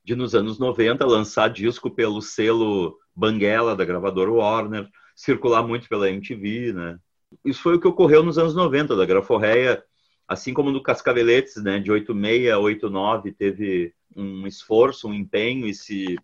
de 0.05 0.15
nos 0.15 0.35
anos 0.35 0.59
90 0.59 1.05
lançar 1.05 1.49
disco 1.49 1.91
pelo 1.91 2.23
selo 2.23 2.97
Banguela 3.15 3.75
da 3.75 3.85
gravadora 3.85 4.31
Warner, 4.31 4.89
circular 5.15 5.67
muito 5.67 5.89
pela 5.89 6.09
MTV, 6.09 6.73
né? 6.73 6.99
Isso 7.45 7.61
foi 7.61 7.75
o 7.75 7.81
que 7.81 7.89
ocorreu 7.89 8.23
nos 8.23 8.39
anos 8.39 8.55
90 8.55 8.95
da 8.95 9.05
Graforreia, 9.05 9.83
assim 10.29 10.55
como 10.55 10.71
no 10.71 10.83
Cascaveletes, 10.83 11.57
né, 11.57 11.81
de 11.81 11.91
86 11.91 12.53
a 12.53 12.59
89 12.59 13.33
teve 13.33 13.95
um 14.17 14.47
esforço, 14.47 15.09
um 15.09 15.15
empenho 15.15 15.67
e 15.67 15.75
se 15.75 16.17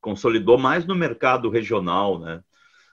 consolidou 0.00 0.58
mais 0.58 0.84
no 0.86 0.94
mercado 0.94 1.48
regional, 1.48 2.18
né? 2.18 2.42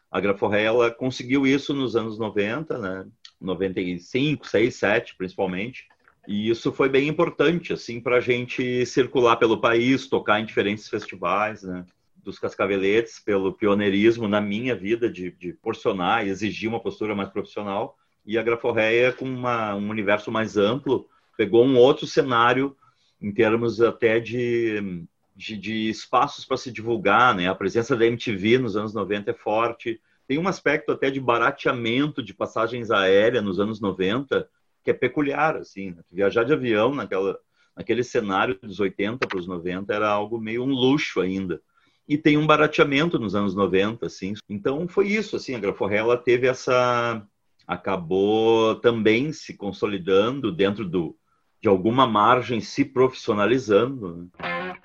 A 0.10 0.20
Graforré, 0.20 0.63
ela 0.63 0.91
conseguiu 0.91 1.48
isso 1.48 1.74
nos 1.74 1.96
anos 1.96 2.20
90, 2.20 2.77
né? 2.77 3.08
95, 3.39 4.46
6, 4.46 4.75
7, 4.75 5.15
principalmente. 5.15 5.88
E 6.27 6.50
isso 6.50 6.72
foi 6.72 6.89
bem 6.89 7.08
importante, 7.08 7.74
assim, 7.74 8.00
para 8.00 8.17
a 8.17 8.22
gente 8.22 8.86
circular 8.86 9.38
pelo 9.38 9.60
país, 9.60 10.08
tocar 10.08 10.39
em 10.39 10.46
diferentes 10.46 10.88
festivais, 10.88 11.63
né? 11.63 11.86
Dos 12.17 12.38
Cascaveletes, 12.38 13.20
pelo 13.20 13.53
pioneirismo 13.53 14.27
na 14.27 14.39
minha 14.39 14.75
vida 14.75 15.10
de, 15.10 15.31
de 15.31 15.53
porcionar 15.53 16.25
e 16.25 16.29
exigir 16.29 16.70
uma 16.70 16.79
postura 16.79 17.15
mais 17.15 17.29
profissional. 17.29 17.98
E 18.25 18.38
a 18.38 18.43
Graforreia, 18.43 19.12
com 19.12 19.25
uma, 19.25 19.74
um 19.75 19.89
universo 19.89 20.31
mais 20.31 20.58
amplo, 20.58 21.08
pegou 21.36 21.65
um 21.65 21.77
outro 21.77 22.05
cenário 22.05 22.75
em 23.22 23.32
termos 23.32 23.82
até 23.82 24.20
de, 24.20 25.06
de, 25.36 25.58
de 25.58 25.90
espaços 25.90 26.44
para 26.44 26.58
se 26.58 26.72
divulgar, 26.72 27.36
né? 27.36 27.48
A 27.48 27.56
presença 27.56 27.96
da 27.96 28.06
MTV 28.06 28.58
nos 28.58 28.75
anos 28.75 28.94
90 28.94 29.32
é 29.32 29.34
forte. 29.34 30.01
Tem 30.28 30.38
um 30.38 30.48
aspecto 30.48 30.92
até 30.92 31.12
de 31.12 31.20
barateamento 31.20 32.24
de 32.24 32.34
passagens 32.34 32.90
aéreas 32.90 33.44
nos 33.44 33.60
anos 33.60 33.80
90 33.80 34.50
que 34.84 34.90
é 34.90 34.94
peculiar, 34.94 35.56
assim. 35.58 35.92
Né? 35.92 36.01
Viajar 36.12 36.44
de 36.44 36.54
avião 36.54 36.94
naquela, 36.96 37.38
naquele 37.75 38.04
cenário 38.04 38.58
dos 38.62 38.80
80 38.80 39.28
para 39.28 39.38
os 39.38 39.48
90 39.48 39.94
era 39.94 40.10
algo 40.10 40.40
meio 40.40 40.63
um 40.63 40.72
luxo 40.72 41.22
ainda. 41.22 41.62
E 42.08 42.18
tem 42.18 42.38
um 42.38 42.48
barateamento 42.48 43.20
nos 43.20 43.36
anos 43.36 43.54
90, 43.54 44.06
assim. 44.06 44.34
Então 44.50 44.88
foi 44.88 45.08
isso, 45.08 45.36
assim. 45.36 45.54
A 45.54 45.60
Graforrella 45.60 46.18
teve 46.18 46.48
essa 46.48 47.25
acabou 47.68 48.75
também 48.75 49.32
se 49.32 49.56
consolidando 49.56 50.51
dentro 50.51 50.84
do, 50.84 51.16
de 51.62 51.70
alguma 51.70 52.08
margem 52.08 52.60
se 52.60 52.84
profissionalizando. 52.84 54.30
Né? 54.39 54.75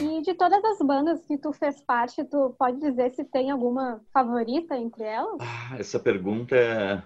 E 0.00 0.22
de 0.22 0.34
todas 0.34 0.64
as 0.64 0.78
bandas 0.78 1.24
que 1.26 1.36
tu 1.36 1.52
fez 1.52 1.80
parte, 1.82 2.24
tu 2.24 2.54
pode 2.58 2.80
dizer 2.80 3.10
se 3.10 3.22
tem 3.24 3.50
alguma 3.50 4.00
favorita 4.12 4.76
entre 4.76 5.04
elas? 5.04 5.36
Ah, 5.40 5.76
essa 5.78 6.00
pergunta 6.00 6.56
é, 6.56 7.02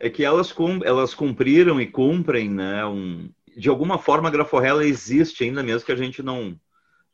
é 0.00 0.08
que 0.08 0.24
elas, 0.24 0.50
cum... 0.50 0.80
elas 0.82 1.14
cumpriram 1.14 1.80
e 1.80 1.86
cumprem, 1.86 2.48
né? 2.48 2.86
Um... 2.86 3.28
De 3.54 3.68
alguma 3.68 3.98
forma 3.98 4.28
a 4.28 4.32
Graforrella 4.32 4.84
existe 4.84 5.44
ainda 5.44 5.62
mesmo 5.62 5.84
que 5.84 5.92
a 5.92 5.96
gente 5.96 6.22
não 6.22 6.58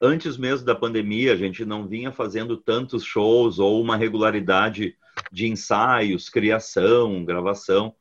antes 0.00 0.36
mesmo 0.36 0.66
da 0.66 0.74
pandemia, 0.74 1.32
a 1.32 1.36
gente 1.36 1.64
não 1.64 1.86
vinha 1.86 2.12
fazendo 2.12 2.58
tantos 2.58 3.02
shows 3.02 3.58
ou 3.58 3.80
uma 3.80 3.96
regularidade 3.96 4.96
de 5.32 5.46
ensaios, 5.46 6.28
criação, 6.28 7.24
gravação. 7.24 7.94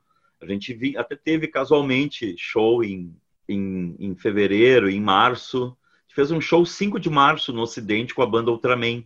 A 0.44 0.48
gente 0.48 0.74
vi, 0.74 0.98
até 0.98 1.16
teve 1.16 1.48
casualmente 1.48 2.36
show 2.38 2.84
em, 2.84 3.16
em, 3.48 3.96
em 4.00 4.16
fevereiro, 4.16 4.90
em 4.90 5.02
março. 5.02 5.76
Fez 6.10 6.32
um 6.32 6.42
show 6.42 6.66
5 6.66 7.00
de 7.00 7.10
março 7.10 7.54
no 7.54 7.62
Ocidente 7.62 8.14
com 8.14 8.22
a 8.22 8.28
banda 8.28 8.52
Ultraman, 8.52 9.04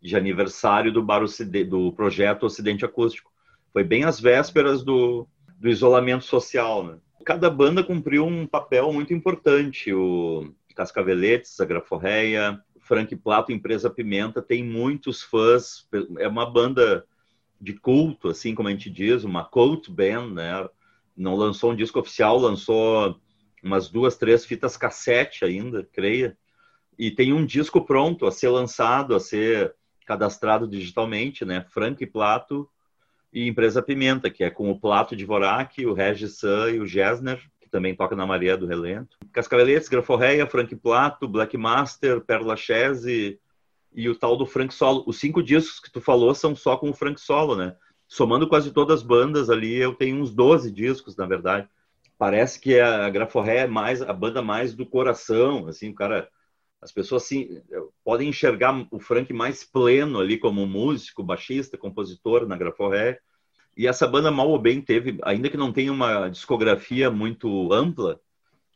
de 0.00 0.16
aniversário 0.16 0.92
do, 0.92 1.02
bar 1.02 1.22
do 1.68 1.92
projeto 1.92 2.44
Ocidente 2.44 2.84
Acústico. 2.84 3.30
Foi 3.72 3.84
bem 3.84 4.04
às 4.04 4.18
vésperas 4.18 4.82
do, 4.82 5.28
do 5.58 5.68
isolamento 5.68 6.24
social. 6.24 6.82
Né? 6.84 6.98
Cada 7.24 7.50
banda 7.50 7.84
cumpriu 7.84 8.26
um 8.26 8.46
papel 8.46 8.92
muito 8.92 9.12
importante. 9.12 9.92
O 9.92 10.52
Cascaveletes, 10.74 11.60
a 11.60 11.64
Graforreia, 11.64 12.60
Frank 12.80 13.14
Plato, 13.14 13.52
Empresa 13.52 13.90
Pimenta, 13.90 14.42
tem 14.42 14.64
muitos 14.64 15.22
fãs. 15.22 15.86
É 16.18 16.26
uma 16.26 16.50
banda 16.50 17.04
de 17.60 17.74
culto, 17.74 18.28
assim 18.28 18.54
como 18.54 18.68
a 18.68 18.70
gente 18.70 18.88
diz, 18.88 19.22
uma 19.22 19.44
cult 19.44 19.90
band, 19.90 20.30
né? 20.30 20.68
Não 21.16 21.36
lançou 21.36 21.72
um 21.72 21.76
disco 21.76 21.98
oficial, 22.00 22.38
lançou 22.38 23.20
umas 23.62 23.88
duas, 23.90 24.16
três 24.16 24.44
fitas 24.44 24.76
cassete 24.76 25.44
ainda, 25.44 25.86
creia. 25.92 26.36
E 26.98 27.10
tem 27.10 27.32
um 27.32 27.44
disco 27.44 27.82
pronto 27.82 28.26
a 28.26 28.32
ser 28.32 28.48
lançado, 28.48 29.14
a 29.14 29.20
ser 29.20 29.74
cadastrado 30.06 30.66
digitalmente, 30.66 31.44
né? 31.44 31.64
Frank 31.68 32.04
Plato 32.06 32.68
e 33.32 33.46
Empresa 33.46 33.82
Pimenta, 33.82 34.30
que 34.30 34.42
é 34.42 34.50
com 34.50 34.70
o 34.70 34.78
Plato 34.78 35.14
de 35.14 35.24
Vorak, 35.24 35.84
o 35.84 35.92
Regis 35.92 36.38
San 36.38 36.70
e 36.70 36.80
o 36.80 36.86
Gessner, 36.86 37.40
que 37.60 37.68
também 37.68 37.94
toca 37.94 38.16
na 38.16 38.26
Maria 38.26 38.56
do 38.56 38.66
Relento. 38.66 39.18
Cascaveletes, 39.32 39.88
Graforreia, 39.88 40.46
Frank 40.46 40.74
Plato, 40.76 41.28
Black 41.28 41.56
Master, 41.56 42.20
Perla 42.22 42.56
Chese, 42.56 43.38
e 43.94 44.08
o 44.08 44.14
tal 44.14 44.36
do 44.36 44.46
Frank 44.46 44.72
Solo. 44.72 45.04
Os 45.06 45.18
cinco 45.18 45.42
discos 45.42 45.80
que 45.80 45.90
tu 45.90 46.00
falou 46.00 46.34
são 46.34 46.54
só 46.54 46.76
com 46.76 46.90
o 46.90 46.94
Frank 46.94 47.20
Solo, 47.20 47.56
né? 47.56 47.76
Somando 48.08 48.48
quase 48.48 48.72
todas 48.72 49.00
as 49.00 49.06
bandas 49.06 49.50
ali, 49.50 49.76
eu 49.76 49.94
tenho 49.94 50.20
uns 50.20 50.32
12 50.34 50.70
discos, 50.70 51.16
na 51.16 51.26
verdade. 51.26 51.68
Parece 52.18 52.60
que 52.60 52.78
a 52.78 53.08
Graforré 53.08 53.58
é 53.58 53.66
mais 53.66 54.02
a 54.02 54.12
banda 54.12 54.42
mais 54.42 54.74
do 54.74 54.84
coração, 54.84 55.66
assim, 55.68 55.90
o 55.90 55.94
cara 55.94 56.28
as 56.80 56.90
pessoas 56.90 57.24
assim, 57.24 57.60
podem 58.02 58.30
enxergar 58.30 58.86
o 58.90 58.98
Frank 58.98 59.30
mais 59.34 59.62
pleno 59.62 60.18
ali 60.18 60.38
como 60.38 60.66
músico, 60.66 61.22
baixista, 61.22 61.76
compositor 61.76 62.46
na 62.46 62.56
Graforré. 62.56 63.20
E 63.76 63.86
essa 63.86 64.06
banda, 64.06 64.30
mal 64.30 64.48
ou 64.48 64.58
bem, 64.58 64.80
teve, 64.80 65.18
ainda 65.22 65.50
que 65.50 65.58
não 65.58 65.72
tenha 65.72 65.92
uma 65.92 66.28
discografia 66.28 67.10
muito 67.10 67.70
ampla, 67.72 68.18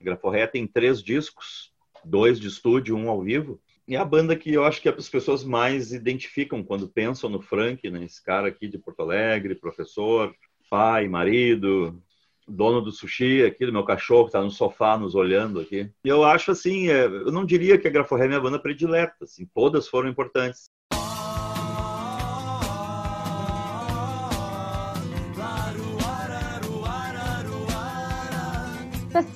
Graforré 0.01 0.47
tem 0.47 0.67
três 0.67 1.03
discos, 1.03 1.73
dois 2.05 2.39
de 2.39 2.49
estúdio, 2.49 2.95
um 2.95 3.09
ao 3.09 3.23
vivo. 3.23 3.59
É 3.87 3.97
a 3.97 4.05
banda 4.05 4.35
que 4.35 4.53
eu 4.53 4.65
acho 4.65 4.81
que 4.81 4.89
as 4.89 5.09
pessoas 5.09 5.45
mais 5.45 5.93
identificam 5.93 6.63
quando 6.63 6.89
pensam 6.89 7.29
no 7.29 7.41
Frank, 7.41 7.89
né? 7.91 8.05
Esse 8.05 8.23
cara 8.23 8.49
aqui 8.49 8.67
de 8.67 8.79
Porto 8.79 9.03
Alegre, 9.03 9.55
professor, 9.55 10.35
pai, 10.71 11.07
marido, 11.07 12.03
dono 12.49 12.81
do 12.81 12.91
sushi 12.91 13.45
aqui, 13.45 13.67
do 13.67 13.73
meu 13.73 13.85
cachorro 13.85 14.25
que 14.25 14.29
está 14.29 14.41
no 14.41 14.51
sofá 14.51 14.97
nos 14.97 15.15
olhando 15.15 15.61
aqui. 15.61 15.91
E 16.05 16.09
eu 16.09 16.25
acho 16.25 16.51
assim, 16.51 16.89
é, 16.89 17.05
eu 17.05 17.31
não 17.31 17.45
diria 17.45 17.79
que 17.79 17.87
a 17.87 17.91
Graforré 17.91 18.25
é 18.25 18.29
minha 18.29 18.41
banda 18.41 18.59
predileta, 18.59 19.17
assim, 19.23 19.47
todas 19.55 19.89
foram 19.89 20.09
importantes. 20.09 20.71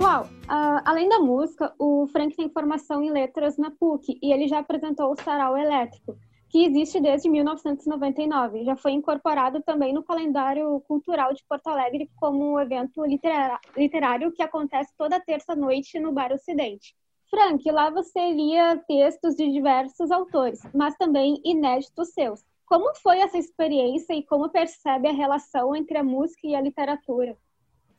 Pessoal, 0.09 0.25
uh, 0.25 0.81
além 0.87 1.07
da 1.07 1.19
música, 1.19 1.75
o 1.79 2.07
Frank 2.07 2.35
tem 2.35 2.49
formação 2.49 3.03
em 3.03 3.11
letras 3.11 3.59
na 3.59 3.71
PUC 3.71 4.19
e 4.23 4.33
ele 4.33 4.49
já 4.49 4.61
apresentou 4.61 5.13
o 5.13 5.17
Sarau 5.23 5.55
Elétrico, 5.55 6.17
que 6.49 6.65
existe 6.65 6.99
desde 6.99 7.29
1999. 7.29 8.65
Já 8.65 8.75
foi 8.75 8.93
incorporado 8.93 9.61
também 9.61 9.93
no 9.93 10.03
calendário 10.03 10.81
cultural 10.89 11.35
de 11.35 11.45
Porto 11.47 11.67
Alegre 11.67 12.11
como 12.17 12.55
um 12.55 12.59
evento 12.59 13.05
literário 13.77 14.33
que 14.33 14.43
acontece 14.43 14.95
toda 14.97 15.21
terça-noite 15.21 16.01
no 16.01 16.11
Bar 16.11 16.33
Ocidente. 16.33 16.97
Frank, 17.29 17.71
lá 17.71 17.91
você 17.91 18.33
lia 18.33 18.83
textos 18.89 19.35
de 19.35 19.53
diversos 19.53 20.11
autores, 20.11 20.63
mas 20.75 20.97
também 20.97 21.39
inéditos 21.45 22.15
seus. 22.15 22.43
Como 22.65 22.95
foi 22.95 23.19
essa 23.19 23.37
experiência 23.37 24.15
e 24.15 24.23
como 24.23 24.49
percebe 24.49 25.07
a 25.07 25.13
relação 25.13 25.77
entre 25.77 25.99
a 25.99 26.03
música 26.03 26.47
e 26.47 26.55
a 26.55 26.63
literatura? 26.63 27.37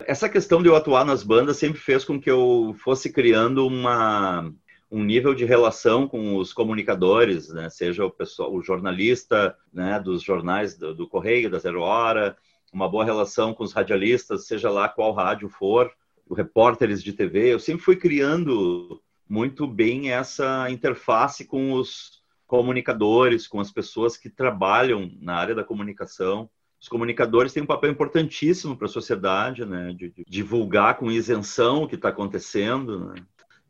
Essa 0.06 0.28
questão 0.28 0.62
de 0.62 0.68
eu 0.68 0.76
atuar 0.76 1.04
nas 1.04 1.22
bandas 1.22 1.56
sempre 1.56 1.80
fez 1.80 2.04
com 2.04 2.20
que 2.20 2.30
eu 2.30 2.74
fosse 2.78 3.12
criando 3.12 3.66
uma, 3.66 4.52
um 4.90 5.02
nível 5.02 5.34
de 5.34 5.44
relação 5.44 6.08
com 6.08 6.36
os 6.36 6.52
comunicadores, 6.52 7.48
né? 7.48 7.68
seja 7.70 8.04
o 8.04 8.10
pessoal, 8.10 8.52
o 8.52 8.62
jornalista, 8.62 9.56
né, 9.72 10.00
dos 10.00 10.22
jornais 10.22 10.76
do, 10.76 10.94
do, 10.94 11.08
Correio, 11.08 11.50
da 11.50 11.58
Zero 11.58 11.80
Hora, 11.80 12.36
uma 12.72 12.88
boa 12.88 13.04
relação 13.04 13.52
com 13.54 13.64
os 13.64 13.72
radialistas, 13.72 14.46
seja 14.46 14.70
lá 14.70 14.88
qual 14.88 15.12
rádio 15.12 15.48
for, 15.48 15.92
repórteres 16.34 17.02
de 17.02 17.12
TV. 17.12 17.52
Eu 17.52 17.58
sempre 17.58 17.84
fui 17.84 17.96
criando 17.96 19.00
muito 19.28 19.66
bem 19.66 20.10
essa 20.10 20.70
interface 20.70 21.44
com 21.44 21.72
os 21.72 22.20
comunicadores, 22.46 23.46
com 23.46 23.60
as 23.60 23.70
pessoas 23.70 24.16
que 24.16 24.28
trabalham 24.28 25.10
na 25.20 25.36
área 25.36 25.54
da 25.54 25.64
comunicação 25.64 26.50
os 26.80 26.88
comunicadores 26.88 27.52
têm 27.52 27.62
um 27.62 27.66
papel 27.66 27.90
importantíssimo 27.90 28.76
para 28.76 28.86
a 28.86 28.90
sociedade, 28.90 29.64
né? 29.66 29.92
De, 29.92 30.08
de, 30.08 30.24
divulgar 30.26 30.96
com 30.96 31.10
isenção 31.10 31.82
o 31.82 31.88
que 31.88 31.94
está 31.94 32.08
acontecendo, 32.08 33.06
né? 33.06 33.14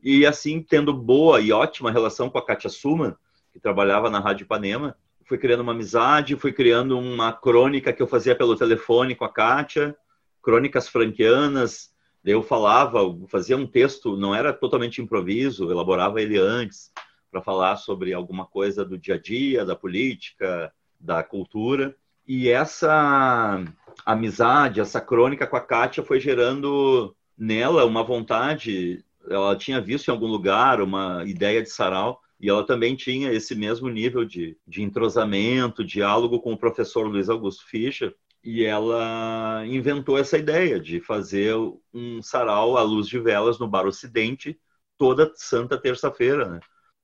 E 0.02 0.24
assim, 0.24 0.62
tendo 0.62 0.94
boa 0.94 1.40
e 1.40 1.52
ótima 1.52 1.90
relação 1.90 2.30
com 2.30 2.38
a 2.38 2.44
Katia 2.44 2.70
Suman, 2.70 3.14
que 3.52 3.60
trabalhava 3.60 4.08
na 4.08 4.20
Rádio 4.20 4.44
Ipanema, 4.44 4.96
fui 5.26 5.36
criando 5.36 5.60
uma 5.60 5.72
amizade, 5.72 6.36
fui 6.36 6.52
criando 6.52 6.98
uma 6.98 7.32
crônica 7.32 7.92
que 7.92 8.02
eu 8.02 8.06
fazia 8.06 8.34
pelo 8.34 8.56
telefone 8.56 9.14
com 9.14 9.24
a 9.24 9.28
Kátia, 9.32 9.94
crônicas 10.42 10.88
franquianas, 10.88 11.92
eu 12.24 12.42
falava, 12.42 13.00
fazia 13.28 13.56
um 13.56 13.66
texto, 13.66 14.16
não 14.16 14.34
era 14.34 14.52
totalmente 14.52 15.00
improviso, 15.00 15.70
elaborava 15.70 16.20
ele 16.20 16.38
antes, 16.38 16.90
para 17.30 17.40
falar 17.42 17.76
sobre 17.76 18.12
alguma 18.12 18.46
coisa 18.46 18.84
do 18.84 18.98
dia 18.98 19.14
a 19.14 19.18
dia, 19.18 19.64
da 19.64 19.76
política, 19.76 20.72
da 20.98 21.22
cultura. 21.22 21.94
E 22.32 22.48
essa 22.48 23.64
amizade, 24.06 24.78
essa 24.78 25.00
crônica 25.00 25.48
com 25.48 25.56
a 25.56 25.60
Kátia 25.60 26.00
foi 26.00 26.20
gerando 26.20 27.12
nela 27.36 27.84
uma 27.84 28.04
vontade. 28.04 29.04
Ela 29.28 29.56
tinha 29.56 29.80
visto 29.80 30.06
em 30.06 30.12
algum 30.12 30.28
lugar 30.28 30.80
uma 30.80 31.24
ideia 31.26 31.60
de 31.60 31.68
sarau 31.68 32.20
e 32.38 32.48
ela 32.48 32.64
também 32.64 32.94
tinha 32.94 33.32
esse 33.32 33.56
mesmo 33.56 33.88
nível 33.88 34.24
de, 34.24 34.56
de 34.64 34.80
entrosamento, 34.80 35.84
diálogo 35.84 36.38
com 36.38 36.52
o 36.52 36.56
professor 36.56 37.04
Luiz 37.08 37.28
Augusto 37.28 37.66
Fischer. 37.66 38.14
E 38.44 38.64
ela 38.64 39.64
inventou 39.66 40.16
essa 40.16 40.38
ideia 40.38 40.78
de 40.78 41.00
fazer 41.00 41.56
um 41.92 42.22
sarau 42.22 42.76
à 42.76 42.82
luz 42.82 43.08
de 43.08 43.18
velas 43.18 43.58
no 43.58 43.66
Bar 43.66 43.86
Ocidente 43.86 44.56
toda 44.96 45.32
santa 45.34 45.76
terça-feira, 45.76 46.48
né? 46.48 46.60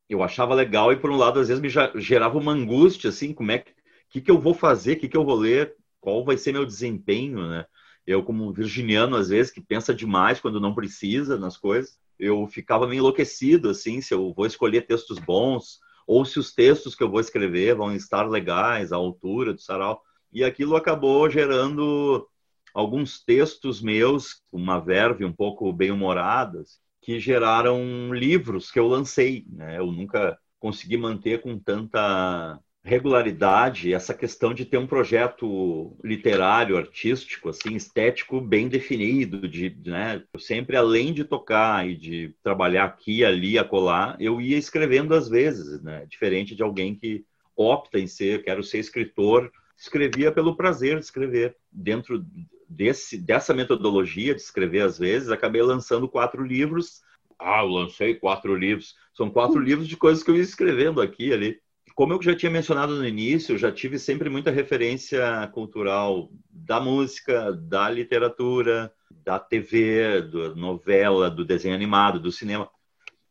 Eu 0.09 0.23
achava 0.23 0.55
legal 0.55 0.93
e, 0.93 0.97
por 0.97 1.11
um 1.11 1.17
lado, 1.17 1.41
às 1.41 1.49
vezes 1.49 1.61
me 1.61 2.01
gerava 2.01 2.39
uma 2.39 2.53
angústia, 2.53 3.11
assim, 3.11 3.35
como 3.35 3.51
é 3.51 3.59
que 3.59 3.76
o 4.09 4.13
que, 4.13 4.21
que 4.21 4.31
eu 4.31 4.41
vou 4.41 4.55
fazer, 4.55 4.97
o 4.97 5.01
que, 5.01 5.09
que 5.09 5.17
eu 5.17 5.25
vou 5.25 5.37
ler, 5.37 5.75
qual 6.01 6.25
vai 6.25 6.37
ser 6.37 6.53
meu 6.53 6.65
desempenho, 6.65 7.49
né? 7.49 7.67
Eu, 8.07 8.23
como 8.23 8.53
virginiano, 8.53 9.17
às 9.17 9.29
vezes, 9.29 9.53
que 9.53 9.61
pensa 9.61 9.93
demais 9.93 10.41
quando 10.41 10.61
não 10.61 10.75
precisa 10.75 11.37
nas 11.37 11.57
coisas, 11.57 11.99
eu 12.19 12.47
ficava 12.47 12.87
meio 12.87 13.01
enlouquecido, 13.01 13.69
assim, 13.69 14.01
se 14.01 14.15
eu 14.15 14.33
vou 14.33 14.47
escolher 14.47 14.87
textos 14.87 15.19
bons, 15.19 15.81
ou 16.07 16.25
se 16.25 16.39
os 16.39 16.55
textos 16.55 16.95
que 16.95 17.03
eu 17.03 17.11
vou 17.11 17.21
escrever 17.21 17.75
vão 17.75 17.93
estar 17.95 18.23
legais, 18.29 18.93
à 18.93 18.97
altura 18.97 19.53
do 19.53 19.61
sarau. 19.61 20.01
E 20.33 20.45
aquilo 20.45 20.77
acabou 20.77 21.29
gerando 21.29 22.27
alguns 22.73 23.25
textos 23.25 23.83
meus, 23.83 24.43
uma 24.53 24.79
verve 24.79 25.25
um 25.25 25.33
pouco 25.33 25.73
bem-humoradas, 25.73 26.79
que 27.03 27.19
geraram 27.19 28.15
livros 28.15 28.71
que 28.71 28.79
eu 28.79 28.87
lancei. 28.87 29.45
Né? 29.51 29.79
Eu 29.79 29.91
nunca 29.91 30.39
consegui 30.61 30.97
manter 30.97 31.41
com 31.41 31.59
tanta 31.59 32.61
regularidade, 32.87 33.93
essa 33.93 34.15
questão 34.15 34.55
de 34.55 34.65
ter 34.65 34.79
um 34.79 34.87
projeto 34.87 35.97
literário, 36.05 36.77
artístico, 36.77 37.49
assim, 37.49 37.75
estético 37.75 38.41
bem 38.41 38.69
definido, 38.69 39.49
de, 39.49 39.77
né, 39.85 40.23
eu 40.33 40.39
sempre 40.39 40.77
além 40.77 41.13
de 41.13 41.25
tocar 41.25 41.87
e 41.89 41.97
de 41.97 42.33
trabalhar 42.45 42.85
aqui, 42.85 43.25
ali, 43.25 43.59
acolá, 43.59 44.17
eu 44.21 44.41
ia 44.41 44.57
escrevendo 44.57 45.15
às 45.15 45.29
vezes, 45.29 45.83
né, 45.83 46.07
diferente 46.09 46.55
de 46.55 46.63
alguém 46.63 46.95
que 46.95 47.25
opta 47.57 47.99
em 47.99 48.07
ser, 48.07 48.45
quero 48.45 48.63
ser 48.63 48.79
escritor, 48.79 49.51
escrevia 49.77 50.31
pelo 50.31 50.57
prazer 50.57 51.01
de 51.01 51.05
escrever. 51.05 51.57
Dentro 51.73 52.25
desse, 52.69 53.19
dessa 53.19 53.53
metodologia 53.53 54.33
de 54.33 54.41
escrever 54.41 54.83
às 54.83 54.97
vezes, 54.97 55.31
acabei 55.31 55.61
lançando 55.61 56.09
quatro 56.09 56.45
livros. 56.45 57.03
Ah, 57.37 57.63
eu 57.63 57.69
lancei 57.69 58.15
quatro 58.15 58.55
livros. 58.55 58.95
São 59.13 59.29
quatro 59.29 59.59
livros 59.59 59.89
de 59.89 59.97
coisas 59.97 60.23
que 60.23 60.31
eu 60.31 60.37
ia 60.37 60.43
escrevendo 60.43 61.01
aqui 61.01 61.33
ali 61.33 61.61
como 61.97 62.13
eu 62.13 62.23
já 62.23 62.37
tinha 62.37 62.53
mencionado 62.53 62.95
no 62.95 63.09
início, 63.09 63.55
eu 63.55 63.59
já 63.59 63.73
tive 63.73 63.99
sempre 63.99 64.29
muita 64.29 64.51
referência 64.51 65.49
cultural 65.55 66.31
da 66.51 66.79
música, 66.79 67.55
da 67.55 67.89
literatura, 67.89 68.93
da 69.11 69.39
TV, 69.39 70.21
da 70.21 70.55
novela, 70.55 71.31
do 71.31 71.43
desenho 71.43 71.75
animado, 71.75 72.21
do 72.21 72.31
cinema. 72.31 72.69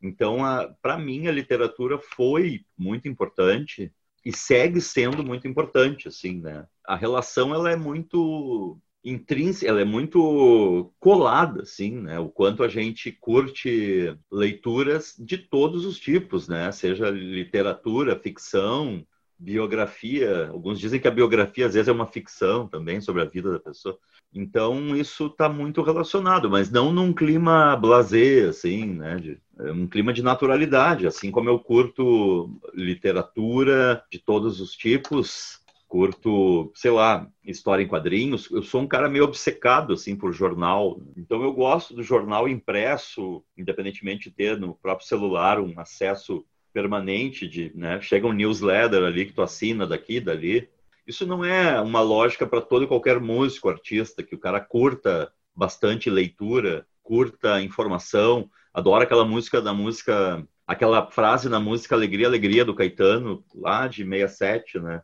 Então, 0.02 0.40
para 0.82 0.98
mim, 0.98 1.28
a 1.28 1.32
literatura 1.32 2.00
foi 2.00 2.66
muito 2.76 3.08
importante 3.08 3.94
e 4.26 4.36
segue 4.36 4.82
sendo 4.82 5.24
muito 5.24 5.48
importante, 5.48 6.08
assim, 6.08 6.42
né? 6.42 6.66
A 6.84 6.96
relação 6.96 7.54
ela 7.54 7.70
é 7.70 7.76
muito 7.76 8.80
intrínseca, 9.06 9.70
ela 9.70 9.80
é 9.80 9.86
muito 9.86 10.92
colada, 11.00 11.62
assim, 11.62 11.92
né? 11.92 12.20
O 12.20 12.28
quanto 12.28 12.64
a 12.64 12.68
gente 12.68 13.12
curte 13.12 14.18
leituras 14.32 15.16
de 15.20 15.38
todos 15.38 15.86
os 15.86 16.00
tipos, 16.00 16.48
né? 16.48 16.72
Seja 16.72 17.12
literatura, 17.12 18.20
ficção, 18.20 19.06
biografia. 19.38 20.48
Alguns 20.48 20.80
dizem 20.80 21.00
que 21.00 21.08
a 21.08 21.12
biografia 21.12 21.68
às 21.68 21.76
vezes 21.76 21.88
é 21.88 21.92
uma 21.92 22.08
ficção 22.08 22.68
também 22.68 23.00
sobre 23.00 23.22
a 23.22 23.26
vida 23.26 23.52
da 23.52 23.60
pessoa. 23.60 23.96
Então 24.34 24.96
isso 24.96 25.28
está 25.28 25.48
muito 25.48 25.84
relacionado, 25.84 26.50
mas 26.50 26.72
não 26.72 26.92
num 26.92 27.14
clima 27.14 27.76
blasé, 27.76 28.48
assim, 28.48 28.86
né? 28.86 29.18
De, 29.18 29.38
é 29.60 29.72
um 29.72 29.88
clima 29.88 30.12
de 30.12 30.24
naturalidade, 30.24 31.06
assim 31.06 31.30
como 31.30 31.48
eu 31.48 31.60
curto 31.60 32.60
literatura 32.74 34.04
de 34.12 34.18
todos 34.18 34.60
os 34.60 34.72
tipos, 34.72 35.60
curto, 35.96 36.74
sei 36.76 36.92
lá, 36.92 37.26
história 37.42 37.82
em 37.82 37.88
quadrinhos. 37.88 38.52
Eu 38.52 38.62
sou 38.62 38.82
um 38.82 38.88
cara 38.88 39.08
meio 39.08 39.24
obcecado 39.24 39.94
assim 39.94 40.14
por 40.14 40.34
jornal. 40.34 41.00
Então 41.16 41.42
eu 41.42 41.54
gosto 41.54 41.94
do 41.94 42.04
jornal 42.04 42.50
impresso, 42.50 43.42
independentemente 43.58 44.30
de 44.30 44.36
ter 44.36 44.60
no 44.60 44.76
próprio 44.76 45.08
celular 45.08 45.58
um 45.58 45.80
acesso 45.80 46.46
permanente 46.74 47.48
de, 47.48 47.72
né, 47.74 48.02
chega 48.02 48.28
um 48.28 48.34
newsletter 48.34 49.04
ali 49.04 49.26
que 49.26 49.32
tu 49.32 49.42
assina 49.42 49.88
daqui, 49.88 50.20
dali. 50.20 50.68
Isso 51.08 51.26
não 51.26 51.46
é 51.46 51.80
uma 51.80 52.02
lógica 52.02 52.46
para 52.46 52.60
todo 52.60 52.84
e 52.84 52.88
qualquer 52.88 53.22
músico, 53.22 53.70
artista, 53.70 54.22
que 54.22 54.36
o 54.36 54.40
cara 54.40 54.60
curta 54.60 55.32
bastante 55.56 56.10
leitura, 56.10 56.86
curta 57.02 57.62
informação, 57.62 58.50
adora 58.74 59.06
aquela 59.06 59.24
música 59.24 59.62
da 59.62 59.74
música, 59.74 60.46
aquela 60.68 61.10
frase 61.10 61.48
na 61.48 61.62
música 61.62 61.96
Alegria, 61.96 62.28
Alegria 62.28 62.66
do 62.66 62.76
Caetano, 62.76 63.46
lá 63.56 63.88
de 63.88 64.04
67, 64.04 64.78
né? 64.80 65.02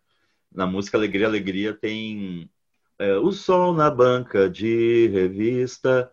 Na 0.53 0.65
música 0.65 0.97
Alegria, 0.97 1.27
Alegria 1.27 1.73
tem 1.73 2.49
é, 2.99 3.15
o 3.17 3.31
sol 3.31 3.73
na 3.73 3.89
banca 3.89 4.49
de 4.49 5.07
revista 5.07 6.11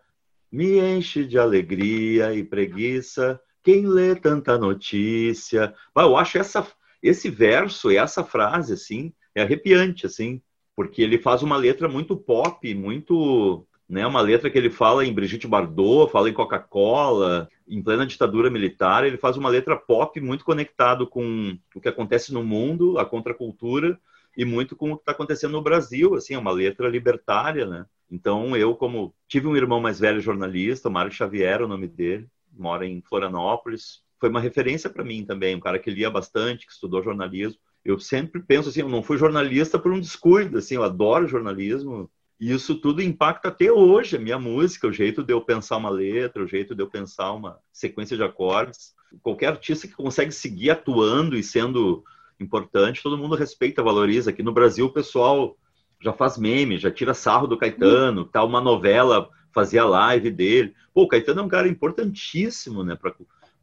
me 0.51 0.79
enche 0.79 1.27
de 1.27 1.39
alegria 1.39 2.35
e 2.35 2.43
preguiça. 2.43 3.39
Quem 3.63 3.87
lê 3.87 4.15
tanta 4.15 4.57
notícia? 4.57 5.75
eu 5.95 6.17
acho 6.17 6.39
essa, 6.39 6.67
esse 7.03 7.29
verso 7.29 7.93
e 7.93 7.97
essa 7.97 8.25
frase 8.25 8.73
assim 8.73 9.13
é 9.35 9.43
arrepiante 9.43 10.07
assim. 10.07 10.41
porque 10.75 11.03
ele 11.03 11.19
faz 11.19 11.43
uma 11.43 11.57
letra 11.57 11.89
muito 11.89 12.17
pop, 12.17 12.75
muito 12.75 13.67
né? 13.89 14.07
Uma 14.07 14.21
letra 14.21 14.51
que 14.51 14.59
ele 14.59 14.71
fala 14.71 15.05
em 15.05 15.13
Brigitte 15.13 15.47
Bardot, 15.49 16.13
fala 16.13 16.29
em 16.31 16.35
Coca-Cola, 16.35 17.49
em 17.67 17.83
plena 17.83 18.07
ditadura 18.07 18.51
militar. 18.51 19.05
Ele 19.05 19.17
faz 19.17 19.37
uma 19.37 19.49
letra 19.49 19.77
pop 19.77 20.21
muito 20.21 20.45
conectado 20.45 21.07
com 21.07 21.59
o 21.75 21.81
que 21.81 21.89
acontece 21.89 22.33
no 22.33 22.45
mundo, 22.45 22.99
a 22.99 23.05
contracultura 23.05 23.99
e 24.39 24.45
muito 24.45 24.77
com 24.77 24.93
o 24.93 24.97
que 24.97 25.03
está 25.03 25.11
acontecendo 25.11 25.51
no 25.51 25.63
Brasil. 25.63 26.15
Assim, 26.15 26.35
é 26.35 26.39
uma 26.39 26.53
letra 26.53 26.89
libertária, 26.89 27.67
né? 27.67 27.85
Então 28.09 28.57
eu, 28.57 28.73
como 28.77 29.13
tive 29.27 29.49
um 29.49 29.57
irmão 29.57 29.81
mais 29.81 29.99
velho 29.99 30.21
jornalista, 30.21 30.89
Mário 30.89 31.11
Xavier, 31.11 31.61
o 31.61 31.67
nome 31.67 31.89
dele, 31.89 32.29
mora 32.57 32.87
em 32.87 33.03
Florianópolis, 33.03 34.01
foi 34.21 34.29
uma 34.29 34.41
referência 34.41 34.89
para 34.89 35.05
mim 35.05 35.25
também, 35.25 35.57
um 35.57 35.61
cara 35.61 35.79
que 35.79 35.91
lia 35.91 36.09
bastante, 36.09 36.67
que 36.67 36.73
estudou 36.73 37.03
jornalismo. 37.03 37.59
Eu 37.85 37.99
sempre 37.99 38.41
penso 38.41 38.69
assim, 38.69 38.81
eu 38.81 38.89
não 38.89 39.03
fui 39.03 39.19
jornalista 39.19 39.79
por 39.79 39.93
um 39.93 40.01
descuido, 40.01 40.59
assim, 40.59 40.77
eu 40.77 40.85
adoro 40.85 41.27
jornalismo, 41.27 42.09
e 42.41 42.53
isso 42.53 42.77
tudo 42.77 43.03
impacta 43.03 43.49
até 43.49 43.71
hoje 43.71 44.17
a 44.17 44.21
minha 44.21 44.39
música, 44.39 44.87
o 44.87 44.93
jeito 44.93 45.25
de 45.25 45.33
eu 45.33 45.41
pensar 45.41 45.77
uma 45.77 45.91
letra, 45.91 46.45
o 46.45 46.47
jeito 46.47 46.75
de 46.75 46.83
eu 46.83 46.89
pensar 46.89 47.33
uma 47.33 47.59
sequência 47.73 48.17
de 48.17 48.23
acordes. 48.23 48.95
Qualquer 49.23 49.49
artista 49.49 49.89
que 49.89 49.95
consegue 49.95 50.31
seguir 50.31 50.71
atuando 50.71 51.37
e 51.37 51.43
sendo 51.43 52.05
importante, 52.41 53.03
todo 53.03 53.19
mundo 53.19 53.35
respeita, 53.35 53.83
valoriza. 53.83 54.31
Aqui 54.31 54.43
no 54.43 54.53
Brasil 54.53 54.87
o 54.87 54.93
pessoal 54.93 55.57
já 56.01 56.13
faz 56.13 56.39
meme, 56.39 56.79
já 56.79 56.91
tira 56.91 57.15
sarro 57.15 57.47
do 57.47 57.59
Caetano, 57.59 58.25
tá 58.25 58.45
uma 58.45 58.61
novela, 58.61 59.29
fazia 59.53 59.85
live 59.85 60.31
dele. 60.31 60.75
Pô, 60.95 61.03
o 61.03 61.09
Caetano 61.09 61.41
é 61.41 61.45
um 61.45 61.49
cara 61.49 61.69
importantíssimo, 61.69 62.85
né, 62.85 62.97
para 62.97 63.15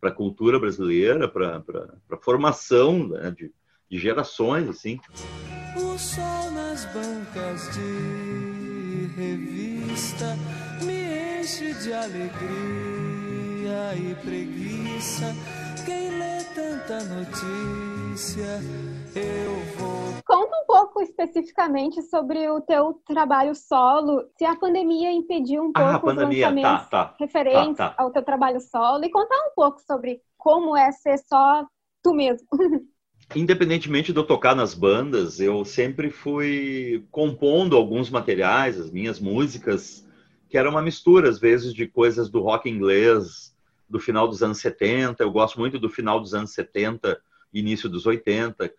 a 0.10 0.12
cultura 0.12 0.60
brasileira, 0.60 1.28
para 1.28 1.64
a 2.12 2.18
formação 2.18 3.08
né, 3.08 3.32
de, 3.32 3.52
de 3.90 3.98
gerações, 3.98 4.68
assim. 4.68 5.00
O 5.78 5.98
sol 5.98 6.52
nas 6.52 6.86
bancas 6.86 7.74
de 7.74 9.10
revista 9.16 10.38
me 10.84 11.42
enche 11.42 11.74
de 11.76 11.94
alegria 11.94 12.36
e 13.96 14.16
preguiça. 14.16 15.34
Tanta 16.56 17.04
notícia, 17.04 18.62
eu 19.14 19.76
vou. 19.78 20.24
Conta 20.26 20.56
um 20.56 20.66
pouco 20.66 21.02
especificamente 21.02 22.02
sobre 22.04 22.50
o 22.50 22.62
teu 22.62 22.94
trabalho 23.06 23.54
solo, 23.54 24.24
se 24.38 24.46
a 24.46 24.56
pandemia 24.56 25.12
impediu 25.12 25.64
um 25.64 25.72
ah, 25.76 26.00
pouco 26.00 26.12
os 26.12 26.16
lançamentos 26.16 26.88
tá, 26.88 27.08
tá, 27.10 27.16
referentes 27.20 27.76
tá, 27.76 27.90
tá. 27.90 27.96
ao 28.02 28.10
teu 28.10 28.24
trabalho 28.24 28.62
solo 28.62 29.04
e 29.04 29.12
contar 29.12 29.36
um 29.36 29.54
pouco 29.54 29.82
sobre 29.82 30.22
como 30.38 30.78
é 30.78 30.94
ser 30.94 31.18
só 31.18 31.68
tu 32.02 32.14
mesmo. 32.14 32.48
independentemente 33.36 34.14
de 34.14 34.20
eu 34.20 34.26
tocar 34.26 34.56
nas 34.56 34.74
bandas, 34.74 35.42
eu 35.42 35.66
sempre 35.66 36.10
fui 36.10 37.06
compondo 37.12 37.76
alguns 37.76 38.10
materiais, 38.10 38.80
as 38.80 38.90
minhas 38.90 39.20
músicas, 39.20 40.08
que 40.48 40.58
era 40.58 40.70
uma 40.70 40.82
mistura, 40.82 41.28
às 41.28 41.38
vezes, 41.38 41.74
de 41.74 41.86
coisas 41.86 42.30
do 42.30 42.40
rock 42.40 42.70
inglês 42.70 43.55
do 43.90 44.00
final 44.00 44.28
dos 44.28 44.42
anos 44.42 44.60
70. 44.60 45.24
Eu 45.24 45.32
gosto 45.32 45.60
muito 45.60 45.80
do 45.80 45.90
final 45.90 46.20
dos 46.20 46.34
anos 46.34 46.52
70, 46.52 47.20
início 47.54 47.90
dos 47.90 48.06
80. 48.06 48.74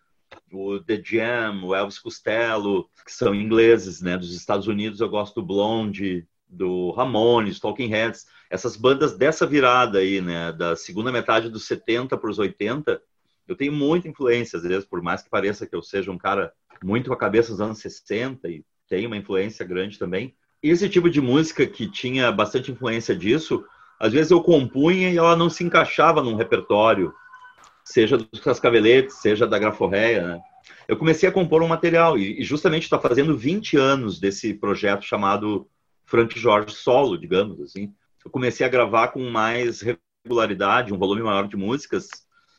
O 0.53 0.81
The 0.81 1.01
Jam, 1.03 1.64
o 1.64 1.75
Elvis 1.75 1.99
Costello, 1.99 2.88
que 3.05 3.12
são 3.12 3.35
ingleses, 3.35 4.01
né? 4.01 4.16
Dos 4.16 4.35
Estados 4.35 4.66
Unidos 4.66 5.01
eu 5.01 5.09
gosto 5.09 5.37
do 5.37 5.47
Blonde, 5.47 6.27
do 6.49 6.90
Ramones, 6.90 7.61
Talking 7.61 7.88
Heads. 7.88 8.27
Essas 8.51 8.77
bandas 8.77 9.16
dessa 9.16 9.47
virada 9.47 9.99
aí, 9.99 10.21
né? 10.21 10.53
Da 10.53 10.77
segunda 10.77 11.12
metade 11.12 11.49
dos 11.49 11.66
70 11.66 12.16
para 12.16 12.31
os 12.31 12.38
80, 12.38 13.01
eu 13.47 13.57
tenho 13.57 13.73
muita 13.73 14.09
influência, 14.09 14.57
às 14.57 14.64
vezes, 14.64 14.85
por 14.85 15.01
mais 15.01 15.23
que 15.23 15.31
pareça 15.31 15.66
que 15.66 15.75
eu 15.75 15.83
seja 15.83 16.11
um 16.11 16.19
cara 16.19 16.53
muito 16.83 17.09
com 17.09 17.14
a 17.14 17.19
cabeça 17.19 17.53
dos 17.53 17.61
anos 17.61 17.79
60 17.79 18.49
e 18.49 18.64
tenho 18.88 19.07
uma 19.07 19.16
influência 19.16 19.64
grande 19.64 19.99
também. 19.99 20.35
Esse 20.62 20.88
tipo 20.88 21.09
de 21.09 21.21
música 21.21 21.66
que 21.66 21.88
tinha 21.88 22.33
bastante 22.33 22.73
influência 22.73 23.14
disso, 23.14 23.64
às 23.98 24.12
vezes 24.12 24.30
eu 24.30 24.42
compunha 24.42 25.11
e 25.11 25.16
ela 25.16 25.37
não 25.37 25.48
se 25.48 25.64
encaixava 25.64 26.22
num 26.22 26.37
repertório, 26.37 27.12
seja 27.85 28.16
dos 28.18 28.40
Cascaveletes, 28.40 29.16
seja 29.16 29.46
da 29.46 29.59
Graforreia, 29.59 30.26
né? 30.26 30.40
Eu 30.88 30.96
comecei 30.96 31.28
a 31.28 31.32
compor 31.32 31.62
um 31.62 31.68
material 31.68 32.18
e 32.18 32.42
justamente 32.42 32.85
está 32.85 32.98
fazendo 32.98 33.37
20 33.37 33.76
anos 33.76 34.20
desse 34.20 34.54
projeto 34.54 35.04
chamado 35.04 35.68
Frank 36.04 36.38
Jorge 36.38 36.74
Solo, 36.74 37.18
digamos 37.18 37.61
assim. 37.61 37.92
Eu 38.24 38.30
comecei 38.30 38.64
a 38.64 38.68
gravar 38.68 39.09
com 39.09 39.30
mais 39.30 39.82
regularidade, 40.24 40.92
um 40.92 40.98
volume 40.98 41.22
maior 41.22 41.48
de 41.48 41.56
músicas, 41.56 42.09